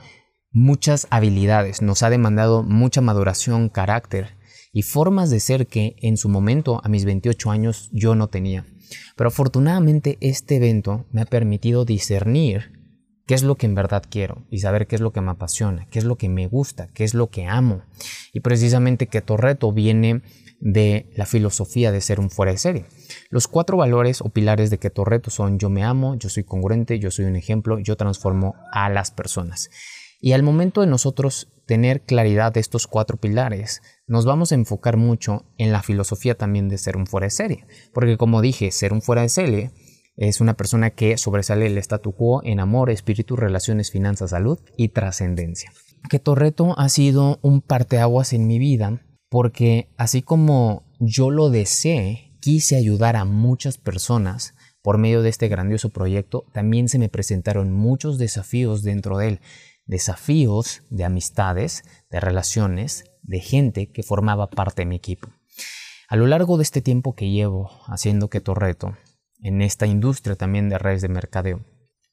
muchas 0.57 1.05
habilidades, 1.11 1.83
nos 1.83 2.01
ha 2.01 2.09
demandado 2.09 2.63
mucha 2.63 2.99
maduración, 2.99 3.69
carácter 3.69 4.37
y 4.73 4.81
formas 4.81 5.29
de 5.29 5.39
ser 5.39 5.67
que 5.67 5.95
en 6.01 6.17
su 6.17 6.29
momento, 6.29 6.81
a 6.83 6.89
mis 6.89 7.05
28 7.05 7.51
años, 7.51 7.89
yo 7.93 8.15
no 8.15 8.27
tenía. 8.27 8.65
Pero 9.15 9.27
afortunadamente 9.27 10.17
este 10.19 10.55
evento 10.55 11.05
me 11.11 11.21
ha 11.21 11.25
permitido 11.25 11.85
discernir 11.85 12.71
qué 13.27 13.35
es 13.35 13.43
lo 13.43 13.55
que 13.55 13.67
en 13.67 13.75
verdad 13.75 14.03
quiero 14.09 14.47
y 14.49 14.59
saber 14.59 14.87
qué 14.87 14.95
es 14.95 15.01
lo 15.01 15.11
que 15.11 15.21
me 15.21 15.31
apasiona, 15.31 15.87
qué 15.91 15.99
es 15.99 16.05
lo 16.05 16.15
que 16.15 16.27
me 16.27 16.47
gusta, 16.47 16.87
qué 16.87 17.03
es 17.03 17.13
lo 17.13 17.29
que 17.29 17.45
amo. 17.45 17.83
Y 18.33 18.39
precisamente 18.39 19.07
que 19.07 19.21
Torreto 19.21 19.71
viene 19.71 20.23
de 20.59 21.11
la 21.15 21.27
filosofía 21.27 21.91
de 21.91 22.01
ser 22.01 22.19
un 22.19 22.31
fuera 22.31 22.51
de 22.51 22.57
serie. 22.57 22.85
Los 23.29 23.47
cuatro 23.47 23.77
valores 23.77 24.21
o 24.21 24.29
pilares 24.29 24.71
de 24.71 24.79
que 24.79 24.89
Torreto 24.89 25.29
son 25.29 25.59
yo 25.59 25.69
me 25.69 25.83
amo, 25.83 26.15
yo 26.15 26.29
soy 26.29 26.43
congruente, 26.43 26.97
yo 26.97 27.11
soy 27.11 27.25
un 27.25 27.35
ejemplo, 27.35 27.77
yo 27.77 27.95
transformo 27.95 28.55
a 28.71 28.89
las 28.89 29.11
personas. 29.11 29.69
Y 30.19 30.33
al 30.33 30.43
momento 30.43 30.81
de 30.81 30.87
nosotros 30.87 31.49
tener 31.65 32.01
claridad 32.01 32.53
de 32.53 32.59
estos 32.59 32.87
cuatro 32.87 33.17
pilares, 33.17 33.81
nos 34.07 34.25
vamos 34.25 34.51
a 34.51 34.55
enfocar 34.55 34.97
mucho 34.97 35.45
en 35.57 35.71
la 35.71 35.83
filosofía 35.83 36.35
también 36.35 36.69
de 36.69 36.77
ser 36.77 36.97
un 36.97 37.05
fuera 37.05 37.25
de 37.25 37.31
serie. 37.31 37.65
Porque 37.93 38.17
como 38.17 38.41
dije, 38.41 38.71
ser 38.71 38.93
un 38.93 39.01
fuera 39.01 39.21
de 39.21 39.29
serie 39.29 39.71
es 40.15 40.41
una 40.41 40.55
persona 40.55 40.89
que 40.89 41.17
sobresale 41.17 41.67
el 41.67 41.77
statu 41.77 42.13
quo 42.13 42.41
en 42.43 42.59
amor, 42.59 42.89
espíritu, 42.89 43.35
relaciones, 43.35 43.91
finanzas, 43.91 44.31
salud 44.31 44.59
y 44.75 44.89
trascendencia. 44.89 45.71
Que 46.09 46.19
Torreto 46.19 46.73
ha 46.79 46.89
sido 46.89 47.37
un 47.43 47.61
parteaguas 47.61 48.33
en 48.33 48.47
mi 48.47 48.57
vida 48.57 49.01
porque 49.29 49.89
así 49.97 50.21
como 50.21 50.83
yo 50.99 51.29
lo 51.29 51.49
deseé, 51.49 52.33
quise 52.39 52.75
ayudar 52.77 53.15
a 53.15 53.25
muchas 53.25 53.77
personas 53.77 54.55
por 54.81 54.97
medio 54.97 55.21
de 55.21 55.29
este 55.29 55.49
grandioso 55.49 55.89
proyecto, 55.89 56.45
también 56.53 56.87
se 56.87 56.97
me 56.97 57.09
presentaron 57.09 57.73
muchos 57.73 58.17
desafíos 58.17 58.83
dentro 58.83 59.17
de 59.17 59.27
él 59.27 59.39
desafíos 59.87 60.83
de 60.89 61.05
amistades, 61.05 61.83
de 62.09 62.19
relaciones, 62.19 63.05
de 63.23 63.39
gente 63.39 63.91
que 63.91 64.03
formaba 64.03 64.49
parte 64.49 64.83
de 64.83 64.85
mi 64.85 64.95
equipo. 64.95 65.29
A 66.09 66.15
lo 66.15 66.27
largo 66.27 66.57
de 66.57 66.63
este 66.63 66.81
tiempo 66.81 67.15
que 67.15 67.29
llevo 67.29 67.69
haciendo 67.87 68.29
Keto 68.29 68.53
Reto, 68.53 68.95
en 69.41 69.61
esta 69.61 69.87
industria 69.87 70.35
también 70.35 70.69
de 70.69 70.77
redes 70.77 71.01
de 71.01 71.09
mercadeo, 71.09 71.65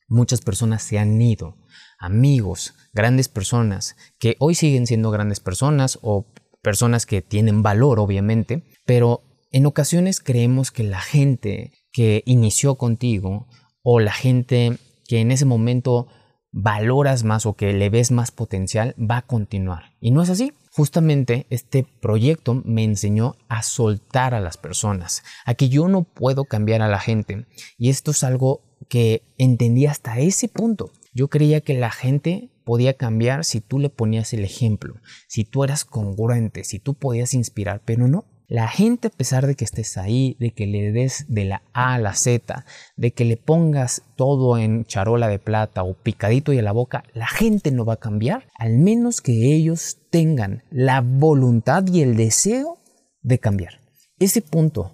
muchas 0.08 0.40
personas 0.40 0.82
se 0.82 0.98
han 0.98 1.20
ido, 1.20 1.56
amigos, 1.98 2.74
grandes 2.92 3.28
personas, 3.28 3.96
que 4.18 4.36
hoy 4.38 4.54
siguen 4.54 4.86
siendo 4.86 5.10
grandes 5.10 5.40
personas 5.40 5.98
o 6.02 6.26
personas 6.62 7.06
que 7.06 7.22
tienen 7.22 7.62
valor, 7.62 8.00
obviamente, 8.00 8.64
pero 8.84 9.22
en 9.52 9.66
ocasiones 9.66 10.20
creemos 10.20 10.70
que 10.70 10.82
la 10.82 11.00
gente 11.00 11.72
que 11.92 12.22
inició 12.26 12.74
contigo 12.74 13.46
o 13.82 14.00
la 14.00 14.12
gente 14.12 14.78
que 15.06 15.20
en 15.20 15.30
ese 15.30 15.44
momento 15.44 16.08
valoras 16.56 17.24
más 17.24 17.46
o 17.46 17.54
que 17.54 17.72
le 17.72 17.90
ves 17.90 18.12
más 18.12 18.30
potencial 18.30 18.94
va 18.98 19.18
a 19.18 19.26
continuar. 19.26 19.92
Y 20.00 20.12
no 20.12 20.22
es 20.22 20.30
así. 20.30 20.52
Justamente 20.70 21.46
este 21.50 21.84
proyecto 22.00 22.62
me 22.64 22.84
enseñó 22.84 23.36
a 23.48 23.62
soltar 23.62 24.34
a 24.34 24.40
las 24.40 24.56
personas, 24.56 25.24
a 25.44 25.54
que 25.54 25.68
yo 25.68 25.88
no 25.88 26.04
puedo 26.04 26.44
cambiar 26.44 26.80
a 26.80 26.88
la 26.88 27.00
gente. 27.00 27.46
Y 27.76 27.90
esto 27.90 28.12
es 28.12 28.22
algo 28.22 28.62
que 28.88 29.22
entendí 29.36 29.86
hasta 29.86 30.18
ese 30.18 30.48
punto. 30.48 30.92
Yo 31.12 31.28
creía 31.28 31.60
que 31.60 31.74
la 31.74 31.90
gente 31.90 32.50
podía 32.64 32.94
cambiar 32.94 33.44
si 33.44 33.60
tú 33.60 33.78
le 33.78 33.90
ponías 33.90 34.32
el 34.32 34.44
ejemplo, 34.44 34.96
si 35.26 35.44
tú 35.44 35.64
eras 35.64 35.84
congruente, 35.84 36.64
si 36.64 36.78
tú 36.78 36.94
podías 36.94 37.34
inspirar, 37.34 37.82
pero 37.84 38.08
no. 38.08 38.24
La 38.46 38.68
gente, 38.68 39.08
a 39.08 39.10
pesar 39.10 39.46
de 39.46 39.54
que 39.54 39.64
estés 39.64 39.96
ahí, 39.96 40.36
de 40.38 40.52
que 40.52 40.66
le 40.66 40.92
des 40.92 41.24
de 41.28 41.44
la 41.44 41.62
A 41.72 41.94
a 41.94 41.98
la 41.98 42.14
Z, 42.14 42.64
de 42.96 43.12
que 43.12 43.24
le 43.24 43.36
pongas 43.36 44.02
todo 44.16 44.58
en 44.58 44.84
charola 44.84 45.28
de 45.28 45.38
plata 45.38 45.82
o 45.82 45.94
picadito 45.94 46.52
y 46.52 46.58
a 46.58 46.62
la 46.62 46.72
boca, 46.72 47.04
la 47.14 47.26
gente 47.26 47.70
no 47.70 47.84
va 47.84 47.94
a 47.94 48.00
cambiar, 48.00 48.48
al 48.58 48.78
menos 48.78 49.20
que 49.22 49.54
ellos 49.54 49.98
tengan 50.10 50.62
la 50.70 51.00
voluntad 51.00 51.86
y 51.86 52.02
el 52.02 52.16
deseo 52.16 52.78
de 53.22 53.38
cambiar. 53.38 53.80
Ese 54.18 54.42
punto, 54.42 54.92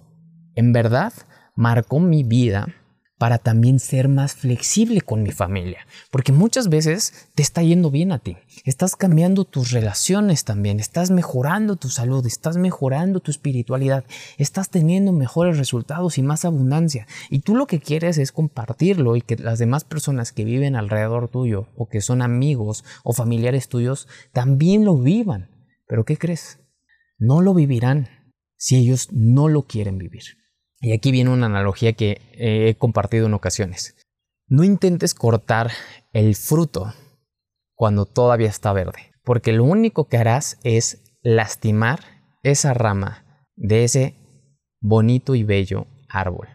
en 0.55 0.71
verdad, 0.71 1.13
marcó 1.55 1.99
mi 1.99 2.23
vida 2.23 2.67
para 3.21 3.37
también 3.37 3.79
ser 3.79 4.07
más 4.07 4.33
flexible 4.33 4.99
con 5.01 5.21
mi 5.21 5.29
familia. 5.29 5.85
Porque 6.09 6.31
muchas 6.31 6.69
veces 6.69 7.29
te 7.35 7.43
está 7.43 7.61
yendo 7.61 7.91
bien 7.91 8.11
a 8.11 8.17
ti. 8.17 8.37
Estás 8.65 8.95
cambiando 8.95 9.45
tus 9.45 9.69
relaciones 9.69 10.43
también, 10.43 10.79
estás 10.79 11.11
mejorando 11.11 11.75
tu 11.75 11.89
salud, 11.89 12.25
estás 12.25 12.57
mejorando 12.57 13.19
tu 13.19 13.29
espiritualidad, 13.29 14.05
estás 14.39 14.71
teniendo 14.71 15.11
mejores 15.11 15.59
resultados 15.59 16.17
y 16.17 16.23
más 16.23 16.45
abundancia. 16.45 17.05
Y 17.29 17.41
tú 17.41 17.55
lo 17.55 17.67
que 17.67 17.79
quieres 17.79 18.17
es 18.17 18.31
compartirlo 18.31 19.15
y 19.15 19.21
que 19.21 19.35
las 19.35 19.59
demás 19.59 19.83
personas 19.83 20.31
que 20.31 20.43
viven 20.43 20.75
alrededor 20.75 21.29
tuyo 21.29 21.67
o 21.77 21.87
que 21.87 22.01
son 22.01 22.23
amigos 22.23 22.83
o 23.03 23.13
familiares 23.13 23.69
tuyos 23.69 24.07
también 24.33 24.83
lo 24.83 24.97
vivan. 24.97 25.51
Pero 25.85 26.05
¿qué 26.05 26.17
crees? 26.17 26.57
No 27.19 27.41
lo 27.41 27.53
vivirán 27.53 28.09
si 28.57 28.77
ellos 28.77 29.09
no 29.11 29.47
lo 29.47 29.67
quieren 29.67 29.99
vivir. 29.99 30.40
Y 30.81 30.93
aquí 30.93 31.11
viene 31.11 31.29
una 31.29 31.45
analogía 31.45 31.93
que 31.93 32.21
he 32.33 32.75
compartido 32.75 33.27
en 33.27 33.35
ocasiones. 33.35 33.95
No 34.47 34.63
intentes 34.63 35.13
cortar 35.13 35.71
el 36.11 36.35
fruto 36.35 36.93
cuando 37.75 38.05
todavía 38.05 38.49
está 38.49 38.73
verde, 38.73 39.13
porque 39.23 39.53
lo 39.53 39.63
único 39.63 40.09
que 40.09 40.17
harás 40.17 40.59
es 40.63 41.03
lastimar 41.21 41.99
esa 42.43 42.73
rama 42.73 43.45
de 43.55 43.83
ese 43.83 44.15
bonito 44.81 45.35
y 45.35 45.43
bello 45.43 45.85
árbol. 46.09 46.47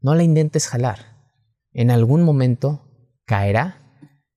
No 0.00 0.16
la 0.16 0.24
intentes 0.24 0.66
jalar. 0.66 0.98
En 1.72 1.92
algún 1.92 2.24
momento 2.24 2.82
caerá, 3.24 3.78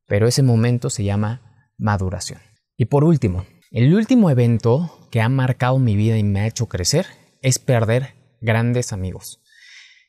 pero 0.07 0.27
ese 0.27 0.43
momento 0.43 0.91
se 0.91 1.03
llama 1.03 1.73
maduración. 1.77 2.39
Y 2.77 2.85
por 2.85 3.03
último, 3.03 3.45
el 3.71 3.93
último 3.95 4.29
evento 4.29 5.07
que 5.09 5.21
ha 5.21 5.29
marcado 5.29 5.79
mi 5.79 5.95
vida 5.95 6.17
y 6.17 6.23
me 6.23 6.41
ha 6.41 6.47
hecho 6.47 6.67
crecer 6.67 7.07
es 7.41 7.57
perder 7.57 8.13
grandes 8.45 8.93
amigos. 8.93 9.41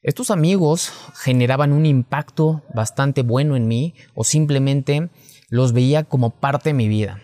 Estos 0.02 0.30
amigos 0.30 0.92
generaban 1.14 1.72
un 1.72 1.84
impacto 1.84 2.62
bastante 2.72 3.22
bueno 3.22 3.56
en 3.56 3.66
mí 3.66 3.94
o 4.14 4.22
simplemente 4.22 5.08
los 5.48 5.72
veía 5.72 6.04
como 6.04 6.30
parte 6.30 6.70
de 6.70 6.74
mi 6.74 6.86
vida. 6.86 7.20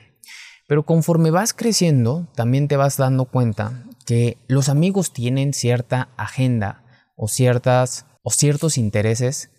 Pero 0.67 0.85
conforme 0.85 1.31
vas 1.31 1.53
creciendo, 1.53 2.27
también 2.35 2.67
te 2.67 2.77
vas 2.77 2.97
dando 2.97 3.27
cuenta 3.27 3.85
que 4.07 4.39
los 4.49 4.69
amigos 4.69 5.13
tienen 5.13 5.53
cierta 5.53 6.09
agenda 6.17 6.83
o, 7.15 7.29
ciertas, 7.29 8.07
o 8.23 8.31
ciertos 8.31 8.79
intereses 8.79 9.51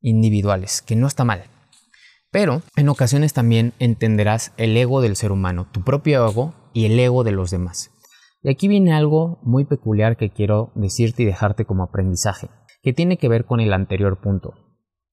individuales, 0.00 0.82
que 0.82 0.96
no 0.96 1.06
está 1.06 1.24
mal. 1.24 1.44
Pero 2.30 2.62
en 2.76 2.88
ocasiones 2.88 3.32
también 3.32 3.72
entenderás 3.78 4.52
el 4.56 4.76
ego 4.76 5.00
del 5.00 5.16
ser 5.16 5.32
humano, 5.32 5.66
tu 5.72 5.82
propio 5.82 6.28
ego 6.28 6.54
y 6.74 6.84
el 6.84 6.98
ego 6.98 7.24
de 7.24 7.32
los 7.32 7.50
demás. 7.50 7.90
Y 8.42 8.50
aquí 8.50 8.68
viene 8.68 8.92
algo 8.92 9.38
muy 9.42 9.64
peculiar 9.64 10.16
que 10.16 10.30
quiero 10.30 10.72
decirte 10.74 11.22
y 11.22 11.26
dejarte 11.26 11.64
como 11.64 11.82
aprendizaje, 11.82 12.48
que 12.82 12.92
tiene 12.92 13.18
que 13.18 13.28
ver 13.28 13.44
con 13.44 13.60
el 13.60 13.72
anterior 13.72 14.20
punto. 14.20 14.54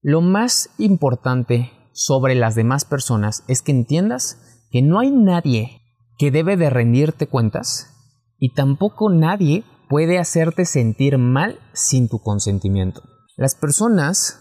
Lo 0.00 0.20
más 0.20 0.70
importante 0.78 1.72
sobre 1.92 2.34
las 2.34 2.54
demás 2.54 2.84
personas 2.84 3.44
es 3.48 3.62
que 3.62 3.72
entiendas 3.72 4.66
que 4.70 4.82
no 4.82 4.98
hay 4.98 5.10
nadie 5.10 5.80
que 6.18 6.30
debe 6.30 6.56
de 6.56 6.70
rendirte 6.70 7.26
cuentas 7.26 7.90
y 8.38 8.52
tampoco 8.52 9.10
nadie 9.10 9.64
puede 9.88 10.18
hacerte 10.18 10.64
sentir 10.64 11.18
mal 11.18 11.58
sin 11.72 12.08
tu 12.08 12.20
consentimiento. 12.20 13.02
Las 13.36 13.54
personas 13.54 14.40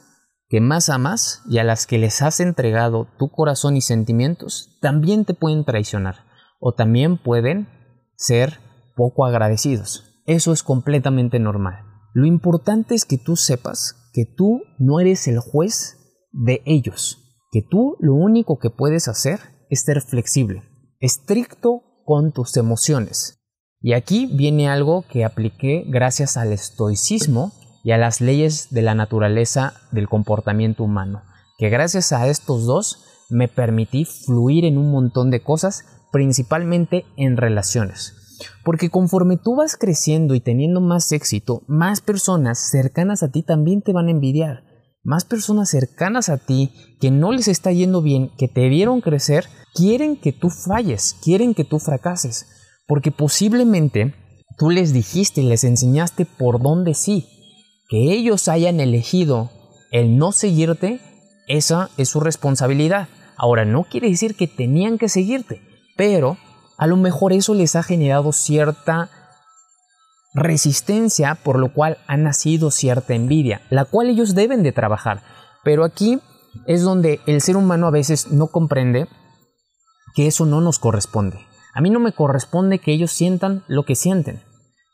que 0.50 0.62
más 0.62 0.90
amas 0.90 1.42
y 1.50 1.58
a 1.58 1.64
las 1.64 1.88
que 1.88 1.98
les 1.98 2.22
has 2.22 2.40
entregado 2.40 3.08
tu 3.18 3.30
corazón 3.30 3.76
y 3.76 3.82
sentimientos 3.82 4.78
también 4.82 5.26
te 5.26 5.34
pueden 5.34 5.66
traicionar 5.66 6.26
o 6.60 6.74
también 6.74 7.18
pueden 7.18 7.68
ser 8.16 8.60
poco 8.96 9.26
agradecidos. 9.26 10.22
Eso 10.26 10.54
es 10.54 10.64
completamente 10.64 11.40
normal. 11.40 11.84
Lo 12.14 12.26
importante 12.26 12.96
es 12.96 13.06
que 13.06 13.18
tú 13.18 13.36
sepas 13.36 14.10
que 14.14 14.26
tú 14.26 14.62
no 14.78 15.00
eres 15.00 15.28
el 15.28 15.40
juez 15.40 15.98
de 16.32 16.62
ellos, 16.66 17.46
que 17.52 17.62
tú 17.62 17.98
lo 18.00 18.14
único 18.14 18.60
que 18.60 18.70
puedes 18.70 19.08
hacer 19.08 19.40
es 19.70 19.82
ser 19.82 20.02
flexible, 20.02 20.64
estricto 21.00 21.82
con 22.06 22.32
tus 22.32 22.56
emociones. 22.58 23.40
Y 23.82 23.94
aquí 23.94 24.28
viene 24.28 24.70
algo 24.70 25.04
que 25.10 25.26
apliqué 25.26 25.84
gracias 25.88 26.38
al 26.38 26.54
estoicismo 26.54 27.52
y 27.84 27.92
a 27.92 27.98
las 27.98 28.22
leyes 28.22 28.70
de 28.70 28.82
la 28.82 28.96
naturaleza 28.96 29.74
del 29.92 30.08
comportamiento 30.08 30.84
humano, 30.84 31.24
que 31.58 31.70
gracias 31.70 32.14
a 32.14 32.28
estos 32.28 32.66
dos 32.66 33.26
me 33.30 33.48
permití 33.48 34.06
fluir 34.06 34.64
en 34.64 34.78
un 34.78 34.92
montón 34.92 35.32
de 35.32 35.42
cosas, 35.42 35.86
principalmente 36.12 37.06
en 37.18 37.36
relaciones. 37.36 38.23
Porque 38.64 38.90
conforme 38.90 39.38
tú 39.38 39.56
vas 39.56 39.76
creciendo 39.76 40.36
y 40.36 40.42
teniendo 40.42 40.82
más 40.82 41.12
éxito, 41.12 41.64
más 41.68 42.02
personas 42.02 42.70
cercanas 42.72 43.24
a 43.24 43.32
ti 43.32 43.44
también 43.44 43.82
te 43.82 43.94
van 43.94 44.08
a 44.08 44.12
envidiar. 44.12 44.64
Más 45.04 45.26
personas 45.26 45.70
cercanas 45.70 46.30
a 46.30 46.38
ti 46.38 46.72
que 47.02 47.12
no 47.12 47.32
les 47.32 47.48
está 47.48 47.72
yendo 47.72 48.02
bien, 48.02 48.30
que 48.38 48.48
te 48.48 48.70
vieron 48.70 49.02
crecer, 49.02 49.46
quieren 49.74 50.16
que 50.16 50.32
tú 50.32 50.50
falles, 50.50 51.18
quieren 51.22 51.54
que 51.54 51.66
tú 51.66 51.80
fracases. 51.80 52.48
Porque 52.88 53.12
posiblemente 53.12 54.14
tú 54.58 54.70
les 54.70 54.94
dijiste 54.94 55.42
y 55.42 55.50
les 55.50 55.64
enseñaste 55.64 56.26
por 56.26 56.62
dónde 56.62 56.94
sí. 56.94 57.28
Que 57.90 58.14
ellos 58.14 58.48
hayan 58.48 58.80
elegido 58.80 59.50
el 59.92 60.18
no 60.18 60.32
seguirte, 60.32 61.00
esa 61.48 61.90
es 61.98 62.10
su 62.10 62.20
responsabilidad. 62.20 63.10
Ahora, 63.36 63.66
no 63.66 63.84
quiere 63.84 64.10
decir 64.10 64.36
que 64.36 64.48
tenían 64.48 64.98
que 64.98 65.10
seguirte, 65.10 65.62
pero 65.98 66.38
a 66.78 66.88
lo 66.88 66.98
mejor 66.98 67.34
eso 67.34 67.54
les 67.54 67.76
ha 67.76 67.84
generado 67.84 68.32
cierta 68.32 69.10
resistencia, 70.34 71.36
por 71.36 71.60
lo 71.60 71.74
cual 71.74 71.98
ha 72.08 72.18
nacido 72.18 72.72
cierta 72.72 73.14
envidia, 73.14 73.62
la 73.70 73.86
cual 73.86 74.10
ellos 74.10 74.34
deben 74.36 74.64
de 74.64 74.72
trabajar. 74.72 75.22
Pero 75.64 75.84
aquí 75.84 76.20
es 76.66 76.82
donde 76.82 77.20
el 77.28 77.42
ser 77.42 77.58
humano 77.58 77.88
a 77.88 77.92
veces 77.92 78.32
no 78.32 78.48
comprende 78.48 79.08
que 80.16 80.28
eso 80.28 80.46
no 80.46 80.62
nos 80.62 80.80
corresponde. 80.80 81.40
A 81.74 81.82
mí 81.82 81.90
no 81.90 82.00
me 82.00 82.12
corresponde 82.12 82.80
que 82.80 82.92
ellos 82.92 83.12
sientan 83.12 83.64
lo 83.68 83.84
que 83.84 83.96
sienten. 83.96 84.42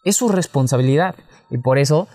Es 0.03 0.17
su 0.17 0.29
responsabilidad. 0.29 1.15
Y 1.49 1.57
por 1.57 1.77
eso 1.77 2.07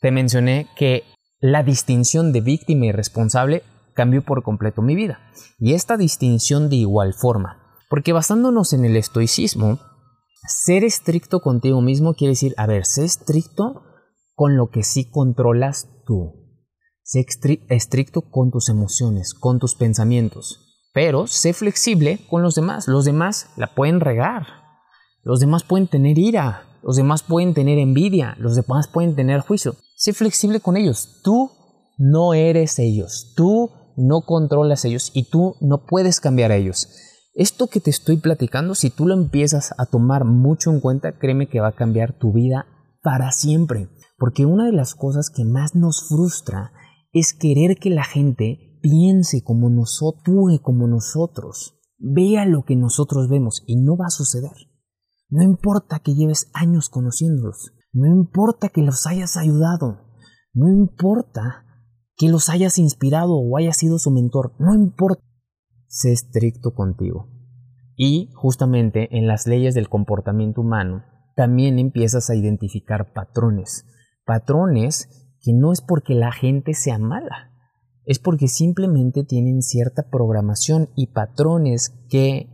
te 0.00 0.10
mencioné 0.10 0.68
que 0.76 1.04
la 1.40 1.62
distinción 1.62 2.32
de 2.32 2.40
víctima 2.40 2.86
y 2.86 2.92
responsable 2.92 3.62
cambió 3.94 4.22
por 4.22 4.42
completo 4.42 4.82
mi 4.82 4.94
vida. 4.94 5.20
Y 5.58 5.74
esta 5.74 5.96
distinción 5.96 6.68
de 6.68 6.76
igual 6.76 7.14
forma 7.14 7.61
porque 7.92 8.14
basándonos 8.14 8.72
en 8.72 8.86
el 8.86 8.96
estoicismo, 8.96 9.78
ser 10.48 10.82
estricto 10.82 11.40
contigo 11.40 11.82
mismo 11.82 12.14
quiere 12.14 12.30
decir, 12.30 12.54
a 12.56 12.66
ver, 12.66 12.86
sé 12.86 13.04
estricto 13.04 13.82
con 14.34 14.56
lo 14.56 14.70
que 14.70 14.82
sí 14.82 15.10
controlas 15.10 15.90
tú. 16.06 16.32
Sé 17.02 17.26
estricto 17.68 18.22
con 18.30 18.50
tus 18.50 18.70
emociones, 18.70 19.34
con 19.34 19.58
tus 19.58 19.74
pensamientos. 19.74 20.88
Pero 20.94 21.26
sé 21.26 21.52
flexible 21.52 22.18
con 22.30 22.42
los 22.42 22.54
demás. 22.54 22.88
Los 22.88 23.04
demás 23.04 23.50
la 23.58 23.74
pueden 23.74 24.00
regar. 24.00 24.46
Los 25.22 25.40
demás 25.40 25.62
pueden 25.62 25.86
tener 25.86 26.16
ira. 26.16 26.78
Los 26.82 26.96
demás 26.96 27.22
pueden 27.22 27.52
tener 27.52 27.78
envidia. 27.78 28.36
Los 28.38 28.56
demás 28.56 28.88
pueden 28.88 29.16
tener 29.16 29.42
juicio. 29.42 29.76
Sé 29.96 30.14
flexible 30.14 30.60
con 30.60 30.78
ellos. 30.78 31.20
Tú 31.22 31.50
no 31.98 32.32
eres 32.32 32.78
ellos. 32.78 33.34
Tú 33.36 33.70
no 33.98 34.22
controlas 34.22 34.86
ellos 34.86 35.10
y 35.12 35.24
tú 35.24 35.56
no 35.60 35.84
puedes 35.84 36.20
cambiar 36.20 36.52
a 36.52 36.56
ellos. 36.56 36.88
Esto 37.34 37.68
que 37.68 37.80
te 37.80 37.90
estoy 37.90 38.18
platicando, 38.18 38.74
si 38.74 38.90
tú 38.90 39.06
lo 39.06 39.14
empiezas 39.14 39.74
a 39.78 39.86
tomar 39.86 40.24
mucho 40.24 40.70
en 40.70 40.80
cuenta, 40.80 41.18
créeme 41.18 41.48
que 41.48 41.60
va 41.60 41.68
a 41.68 41.76
cambiar 41.76 42.12
tu 42.18 42.32
vida 42.32 42.66
para 43.02 43.30
siempre. 43.32 43.88
Porque 44.18 44.46
una 44.46 44.66
de 44.66 44.72
las 44.72 44.94
cosas 44.94 45.30
que 45.30 45.44
más 45.44 45.74
nos 45.74 46.06
frustra 46.08 46.72
es 47.12 47.34
querer 47.34 47.76
que 47.76 47.90
la 47.90 48.04
gente 48.04 48.78
piense 48.82 49.42
como 49.42 49.70
nosotros, 49.70 50.12
actúe 50.18 50.60
como 50.62 50.88
nosotros, 50.88 51.78
vea 51.98 52.44
lo 52.44 52.64
que 52.64 52.76
nosotros 52.76 53.28
vemos 53.28 53.62
y 53.66 53.76
no 53.76 53.96
va 53.96 54.06
a 54.06 54.10
suceder. 54.10 54.52
No 55.28 55.42
importa 55.42 56.00
que 56.00 56.14
lleves 56.14 56.50
años 56.52 56.88
conociéndolos, 56.88 57.72
no 57.92 58.06
importa 58.06 58.68
que 58.68 58.82
los 58.82 59.06
hayas 59.06 59.36
ayudado, 59.36 60.00
no 60.52 60.68
importa 60.68 61.64
que 62.16 62.28
los 62.28 62.48
hayas 62.48 62.78
inspirado 62.78 63.34
o 63.34 63.56
hayas 63.56 63.76
sido 63.76 63.98
su 63.98 64.10
mentor, 64.10 64.54
no 64.58 64.74
importa. 64.74 65.22
Sé 65.94 66.10
estricto 66.10 66.72
contigo. 66.72 67.28
Y 67.96 68.30
justamente 68.32 69.14
en 69.18 69.26
las 69.26 69.46
leyes 69.46 69.74
del 69.74 69.90
comportamiento 69.90 70.62
humano 70.62 71.04
también 71.36 71.78
empiezas 71.78 72.30
a 72.30 72.34
identificar 72.34 73.12
patrones. 73.12 73.84
Patrones 74.24 75.36
que 75.42 75.52
no 75.52 75.70
es 75.70 75.82
porque 75.82 76.14
la 76.14 76.32
gente 76.32 76.72
sea 76.72 76.98
mala, 76.98 77.50
es 78.06 78.18
porque 78.18 78.48
simplemente 78.48 79.22
tienen 79.22 79.60
cierta 79.60 80.08
programación 80.10 80.88
y 80.96 81.08
patrones 81.08 81.90
que 82.08 82.48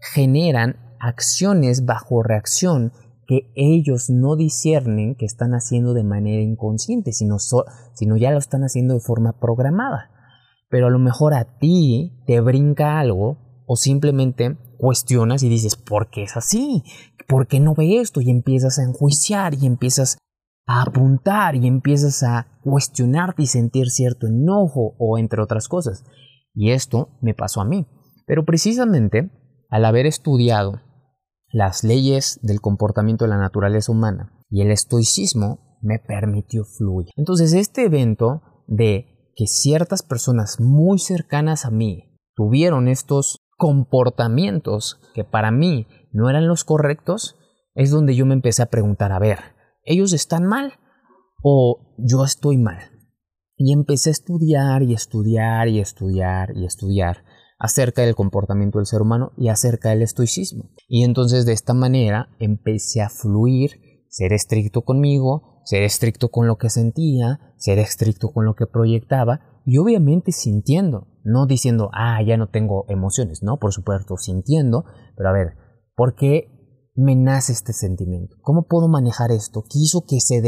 generan 0.00 0.96
acciones 0.98 1.84
bajo 1.84 2.24
reacción 2.24 2.92
que 3.28 3.52
ellos 3.54 4.10
no 4.10 4.34
disciernen 4.34 5.14
que 5.14 5.26
están 5.26 5.52
haciendo 5.52 5.94
de 5.94 6.02
manera 6.02 6.42
inconsciente, 6.42 7.12
sino, 7.12 7.36
sino 7.38 8.16
ya 8.16 8.32
lo 8.32 8.38
están 8.38 8.64
haciendo 8.64 8.94
de 8.94 9.00
forma 9.00 9.38
programada. 9.38 10.10
Pero 10.70 10.86
a 10.86 10.90
lo 10.90 10.98
mejor 10.98 11.34
a 11.34 11.58
ti 11.58 12.22
te 12.26 12.40
brinca 12.40 12.98
algo 12.98 13.36
o 13.66 13.76
simplemente 13.76 14.56
cuestionas 14.78 15.42
y 15.42 15.48
dices, 15.48 15.76
¿por 15.76 16.08
qué 16.08 16.22
es 16.22 16.36
así? 16.36 16.84
¿Por 17.28 17.46
qué 17.46 17.60
no 17.60 17.74
ve 17.74 18.00
esto? 18.00 18.20
Y 18.20 18.30
empiezas 18.30 18.78
a 18.78 18.84
enjuiciar 18.84 19.54
y 19.54 19.66
empiezas 19.66 20.16
a 20.66 20.82
apuntar 20.82 21.56
y 21.56 21.66
empiezas 21.66 22.22
a 22.22 22.46
cuestionarte 22.62 23.42
y 23.42 23.46
sentir 23.46 23.90
cierto 23.90 24.26
enojo 24.26 24.94
o 24.98 25.18
entre 25.18 25.42
otras 25.42 25.68
cosas. 25.68 26.04
Y 26.54 26.70
esto 26.70 27.10
me 27.20 27.34
pasó 27.34 27.60
a 27.60 27.64
mí. 27.64 27.86
Pero 28.26 28.44
precisamente 28.44 29.30
al 29.68 29.84
haber 29.84 30.06
estudiado 30.06 30.80
las 31.52 31.84
leyes 31.84 32.38
del 32.42 32.60
comportamiento 32.60 33.24
de 33.24 33.30
la 33.30 33.38
naturaleza 33.38 33.92
humana 33.92 34.32
y 34.48 34.62
el 34.62 34.70
estoicismo 34.70 35.78
me 35.82 35.98
permitió 35.98 36.64
fluir. 36.64 37.08
Entonces 37.16 37.52
este 37.52 37.84
evento 37.84 38.42
de 38.66 39.19
que 39.34 39.46
ciertas 39.46 40.02
personas 40.02 40.60
muy 40.60 40.98
cercanas 40.98 41.64
a 41.64 41.70
mí 41.70 42.18
tuvieron 42.34 42.88
estos 42.88 43.40
comportamientos 43.56 45.00
que 45.14 45.24
para 45.24 45.50
mí 45.50 45.86
no 46.12 46.30
eran 46.30 46.48
los 46.48 46.64
correctos, 46.64 47.36
es 47.74 47.90
donde 47.90 48.14
yo 48.14 48.26
me 48.26 48.34
empecé 48.34 48.62
a 48.62 48.70
preguntar, 48.70 49.12
a 49.12 49.18
ver, 49.18 49.38
ellos 49.84 50.12
están 50.12 50.44
mal 50.44 50.74
o 51.42 51.94
yo 51.98 52.24
estoy 52.24 52.56
mal. 52.56 52.78
Y 53.56 53.72
empecé 53.72 54.10
a 54.10 54.12
estudiar 54.12 54.82
y 54.82 54.94
estudiar 54.94 55.68
y 55.68 55.80
estudiar 55.80 56.56
y 56.56 56.64
estudiar 56.64 57.24
acerca 57.58 58.02
del 58.02 58.14
comportamiento 58.14 58.78
del 58.78 58.86
ser 58.86 59.02
humano 59.02 59.32
y 59.36 59.48
acerca 59.48 59.90
del 59.90 60.02
estoicismo. 60.02 60.70
Y 60.88 61.04
entonces 61.04 61.44
de 61.44 61.52
esta 61.52 61.74
manera 61.74 62.34
empecé 62.38 63.02
a 63.02 63.10
fluir, 63.10 64.06
ser 64.08 64.32
estricto 64.32 64.82
conmigo, 64.82 65.59
ser 65.70 65.84
estricto 65.84 66.30
con 66.30 66.48
lo 66.48 66.58
que 66.58 66.68
sentía, 66.68 67.38
ser 67.56 67.78
estricto 67.78 68.32
con 68.32 68.44
lo 68.44 68.56
que 68.56 68.66
proyectaba 68.66 69.62
y 69.64 69.78
obviamente 69.78 70.32
sintiendo, 70.32 71.06
no 71.22 71.46
diciendo, 71.46 71.90
ah, 71.92 72.20
ya 72.26 72.36
no 72.36 72.48
tengo 72.48 72.86
emociones, 72.88 73.44
no, 73.44 73.60
por 73.60 73.72
supuesto, 73.72 74.16
sintiendo, 74.16 74.84
pero 75.16 75.28
a 75.28 75.32
ver, 75.32 75.54
¿por 75.94 76.16
qué 76.16 76.50
me 76.96 77.14
nace 77.14 77.52
este 77.52 77.72
sentimiento? 77.72 78.34
¿Cómo 78.42 78.66
puedo 78.66 78.88
manejar 78.88 79.30
esto? 79.30 79.62
¿Qué 79.62 79.78
hizo 79.78 80.04
que 80.08 80.18
se 80.18 80.42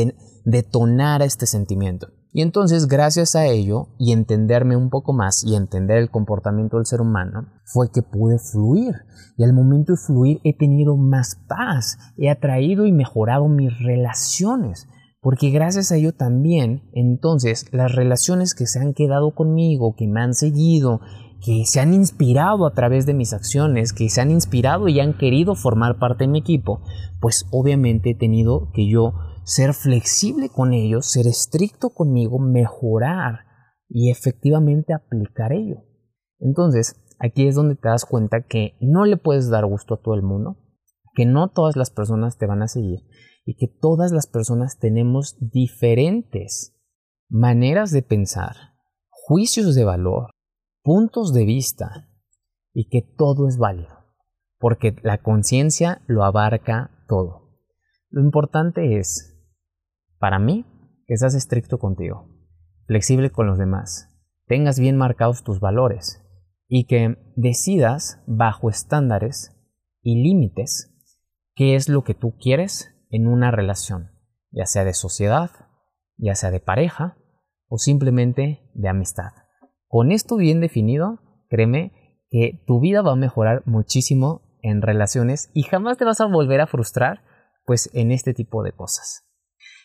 detonara 0.45 1.25
este 1.25 1.47
sentimiento? 1.47 2.09
Y 2.33 2.43
entonces, 2.43 2.89
gracias 2.89 3.37
a 3.37 3.47
ello, 3.47 3.91
y 3.99 4.11
entenderme 4.11 4.75
un 4.75 4.91
poco 4.91 5.13
más 5.13 5.45
y 5.45 5.55
entender 5.55 5.99
el 5.99 6.11
comportamiento 6.11 6.79
del 6.79 6.87
ser 6.87 7.01
humano, 7.01 7.47
fue 7.65 7.93
que 7.93 8.03
pude 8.03 8.41
fluir. 8.41 8.97
Y 9.37 9.45
al 9.45 9.53
momento 9.53 9.93
de 9.93 9.99
fluir 9.99 10.41
he 10.43 10.57
tenido 10.57 10.97
más 10.97 11.37
paz, 11.47 11.97
he 12.17 12.29
atraído 12.29 12.87
y 12.87 12.93
mejorado 12.93 13.47
mis 13.49 13.71
relaciones. 13.79 14.89
Porque 15.23 15.51
gracias 15.51 15.93
a 15.93 15.97
ello 15.97 16.13
también, 16.13 16.91
entonces, 16.93 17.67
las 17.71 17.95
relaciones 17.95 18.57
que 18.57 18.67
se 18.67 18.81
han 18.81 18.93
quedado 18.93 19.37
conmigo, 19.37 19.95
que 19.97 20.09
me 20.09 20.21
han 20.21 20.35
seguido, 20.35 21.01
que 21.41 21.65
se 21.65 21.79
han 21.79 21.95
inspirado 21.95 22.67
a 22.67 22.75
través 22.75 23.07
de 23.07 23.15
mis 23.15 23.33
acciones, 23.33 23.93
que 23.93 24.09
se 24.09 24.21
han 24.21 24.33
inspirado 24.33 24.89
y 24.89 24.99
han 24.99 25.17
querido 25.17 25.55
formar 25.55 26.01
parte 26.01 26.25
de 26.25 26.29
mi 26.29 26.41
equipo, 26.41 26.83
pues 27.21 27.47
obviamente 27.53 28.11
he 28.11 28.15
tenido 28.17 28.73
que 28.75 28.89
yo 28.89 29.15
ser 29.45 29.75
flexible 29.75 30.49
con 30.49 30.73
ellos, 30.73 31.07
ser 31.07 31.29
estricto 31.29 31.91
conmigo, 31.91 32.41
mejorar 32.41 33.45
y 33.89 34.11
efectivamente 34.11 34.93
aplicar 34.93 35.53
ello. 35.53 35.85
Entonces, 36.41 36.97
aquí 37.21 37.47
es 37.47 37.55
donde 37.55 37.77
te 37.77 37.89
das 37.89 38.07
cuenta 38.07 38.43
que 38.43 38.77
no 38.81 39.05
le 39.05 39.19
puedes 39.19 39.49
dar 39.51 39.67
gusto 39.67 39.95
a 39.95 40.01
todo 40.03 40.17
el 40.17 40.23
mundo, 40.23 40.57
que 41.15 41.27
no 41.27 41.47
todas 41.47 41.77
las 41.77 41.93
personas 41.93 42.39
te 42.39 42.47
van 42.47 42.63
a 42.63 42.67
seguir 42.67 43.05
y 43.44 43.57
que 43.57 43.66
todas 43.68 44.12
las 44.12 44.26
personas 44.26 44.78
tenemos 44.78 45.37
diferentes 45.40 46.76
maneras 47.28 47.90
de 47.90 48.02
pensar, 48.02 48.55
juicios 49.09 49.74
de 49.74 49.85
valor, 49.85 50.31
puntos 50.83 51.33
de 51.33 51.44
vista 51.44 52.09
y 52.72 52.88
que 52.88 53.02
todo 53.02 53.48
es 53.48 53.59
válido, 53.59 54.07
porque 54.59 54.94
la 55.02 55.18
conciencia 55.18 56.02
lo 56.07 56.24
abarca 56.24 57.05
todo. 57.09 57.59
Lo 58.11 58.20
importante 58.20 58.98
es, 58.98 59.35
para 60.18 60.38
mí, 60.38 60.66
que 61.07 61.16
seas 61.16 61.35
estricto 61.35 61.78
contigo, 61.78 62.28
flexible 62.87 63.31
con 63.31 63.46
los 63.46 63.59
demás, 63.59 64.09
tengas 64.46 64.78
bien 64.78 64.96
marcados 64.96 65.42
tus 65.42 65.61
valores 65.61 66.22
y 66.68 66.85
que 66.87 67.16
decidas 67.37 68.22
bajo 68.26 68.70
estándares 68.70 69.57
y 70.02 70.22
límites 70.22 70.94
qué 71.55 71.74
es 71.74 71.88
lo 71.88 72.05
que 72.05 72.14
tú 72.14 72.37
quieres 72.38 72.91
en 73.12 73.29
una 73.29 73.51
relación, 73.51 74.11
ya 74.51 74.66
sea 74.66 74.85
de 74.85 74.94
sociedad, 74.94 75.51
ya 76.16 76.35
sea 76.35 76.51
de 76.51 76.61
pareja 76.61 77.16
o 77.68 77.79
simplemente 77.79 78.70
de 78.75 78.88
amistad. 78.88 79.33
Con 79.87 80.11
esto 80.11 80.37
bien 80.37 80.61
definido, 80.61 81.20
créeme 81.48 81.92
que 82.31 82.64
tu 82.66 82.81
vida 82.81 83.03
va 83.03 83.12
a 83.12 83.16
mejorar 83.16 83.62
muchísimo 83.66 84.40
en 84.62 84.81
relaciones 84.81 85.51
y 85.53 85.64
jamás 85.64 85.98
te 85.98 86.07
vas 86.07 86.20
a 86.22 86.27
volver 86.27 86.62
a 86.62 86.66
frustrar 86.66 87.22
pues 87.66 87.90
en 87.92 88.11
este 88.11 88.33
tipo 88.33 88.62
de 88.62 88.72
cosas. 88.72 89.29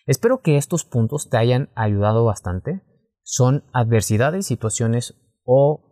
Espero 0.05 0.41
que 0.41 0.55
estos 0.55 0.85
puntos 0.85 1.29
te 1.29 1.37
hayan 1.37 1.69
ayudado 1.75 2.23
bastante. 2.23 2.81
Son 3.23 3.65
adversidades, 3.73 4.45
situaciones 4.45 5.15
o 5.43 5.83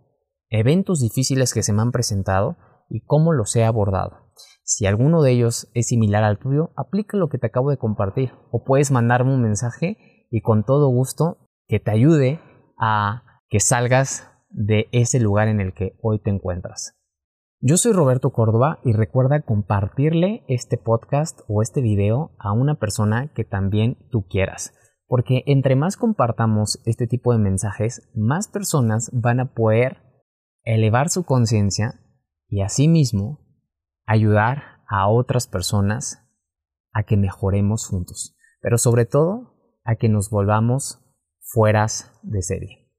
eventos 0.49 1.01
difíciles 1.01 1.53
que 1.53 1.63
se 1.63 1.73
me 1.73 1.81
han 1.81 1.91
presentado 1.91 2.55
y 2.89 3.03
cómo 3.05 3.33
los 3.33 3.53
he 3.57 3.65
abordado. 3.65 4.31
Si 4.67 4.87
alguno 4.87 5.21
de 5.21 5.31
ellos 5.31 5.69
es 5.75 5.89
similar 5.89 6.23
al 6.23 6.39
tuyo, 6.39 6.71
aplica 6.75 7.17
lo 7.17 7.29
que 7.29 7.37
te 7.37 7.45
acabo 7.45 7.69
de 7.69 7.77
compartir 7.77 8.31
o 8.49 8.63
puedes 8.63 8.89
mandarme 8.89 9.31
un 9.31 9.43
mensaje 9.43 10.25
y 10.31 10.41
con 10.41 10.63
todo 10.63 10.87
gusto 10.87 11.37
que 11.67 11.79
te 11.79 11.91
ayude 11.91 12.39
a 12.79 13.41
que 13.47 13.59
salgas 13.59 14.27
de 14.49 14.87
ese 14.91 15.19
lugar 15.19 15.49
en 15.49 15.61
el 15.61 15.75
que 15.75 15.95
hoy 16.01 16.17
te 16.17 16.31
encuentras. 16.31 16.97
Yo 17.61 17.77
soy 17.77 17.93
Roberto 17.93 18.31
Córdoba 18.31 18.79
y 18.83 18.93
recuerda 18.93 19.43
compartirle 19.43 20.43
este 20.47 20.77
podcast 20.77 21.41
o 21.47 21.61
este 21.61 21.81
video 21.81 22.31
a 22.39 22.51
una 22.51 22.79
persona 22.79 23.31
que 23.35 23.43
también 23.43 23.99
tú 24.09 24.25
quieras, 24.27 24.73
porque 25.05 25.43
entre 25.45 25.75
más 25.75 25.95
compartamos 25.95 26.81
este 26.85 27.05
tipo 27.05 27.33
de 27.33 27.37
mensajes, 27.37 28.09
más 28.15 28.47
personas 28.47 29.11
van 29.13 29.39
a 29.39 29.53
poder 29.53 29.97
elevar 30.63 31.09
su 31.09 31.23
conciencia 31.23 31.99
y 32.49 32.61
asimismo 32.61 33.44
ayudar 34.05 34.81
a 34.87 35.07
otras 35.07 35.47
personas 35.47 36.21
a 36.93 37.03
que 37.03 37.17
mejoremos 37.17 37.87
juntos, 37.87 38.35
pero 38.61 38.77
sobre 38.77 39.05
todo 39.05 39.53
a 39.83 39.95
que 39.95 40.09
nos 40.09 40.29
volvamos 40.29 41.01
fueras 41.39 42.11
de 42.23 42.41
serie. 42.41 42.91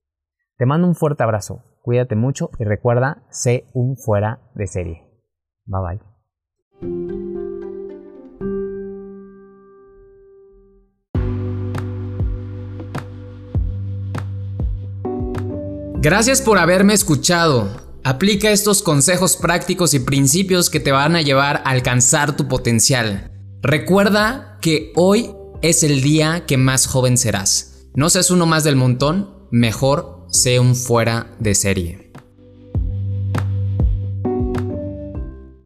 Te 0.56 0.66
mando 0.66 0.86
un 0.86 0.94
fuerte 0.94 1.22
abrazo, 1.22 1.62
cuídate 1.82 2.16
mucho 2.16 2.50
y 2.58 2.64
recuerda, 2.64 3.26
sé 3.30 3.68
un 3.74 3.96
fuera 3.96 4.40
de 4.54 4.66
serie. 4.66 5.06
Bye 5.64 5.80
bye. 5.82 6.16
Gracias 16.00 16.40
por 16.40 16.58
haberme 16.58 16.94
escuchado. 16.94 17.85
Aplica 18.06 18.52
estos 18.52 18.82
consejos 18.82 19.36
prácticos 19.36 19.92
y 19.92 19.98
principios 19.98 20.70
que 20.70 20.78
te 20.78 20.92
van 20.92 21.16
a 21.16 21.22
llevar 21.22 21.56
a 21.64 21.70
alcanzar 21.70 22.36
tu 22.36 22.46
potencial. 22.46 23.32
Recuerda 23.62 24.58
que 24.62 24.92
hoy 24.94 25.32
es 25.60 25.82
el 25.82 26.02
día 26.02 26.46
que 26.46 26.56
más 26.56 26.86
joven 26.86 27.18
serás. 27.18 27.88
No 27.94 28.08
seas 28.08 28.30
uno 28.30 28.46
más 28.46 28.62
del 28.62 28.76
montón, 28.76 29.48
mejor 29.50 30.24
sea 30.28 30.60
un 30.60 30.76
fuera 30.76 31.34
de 31.40 31.56
serie. 31.56 32.05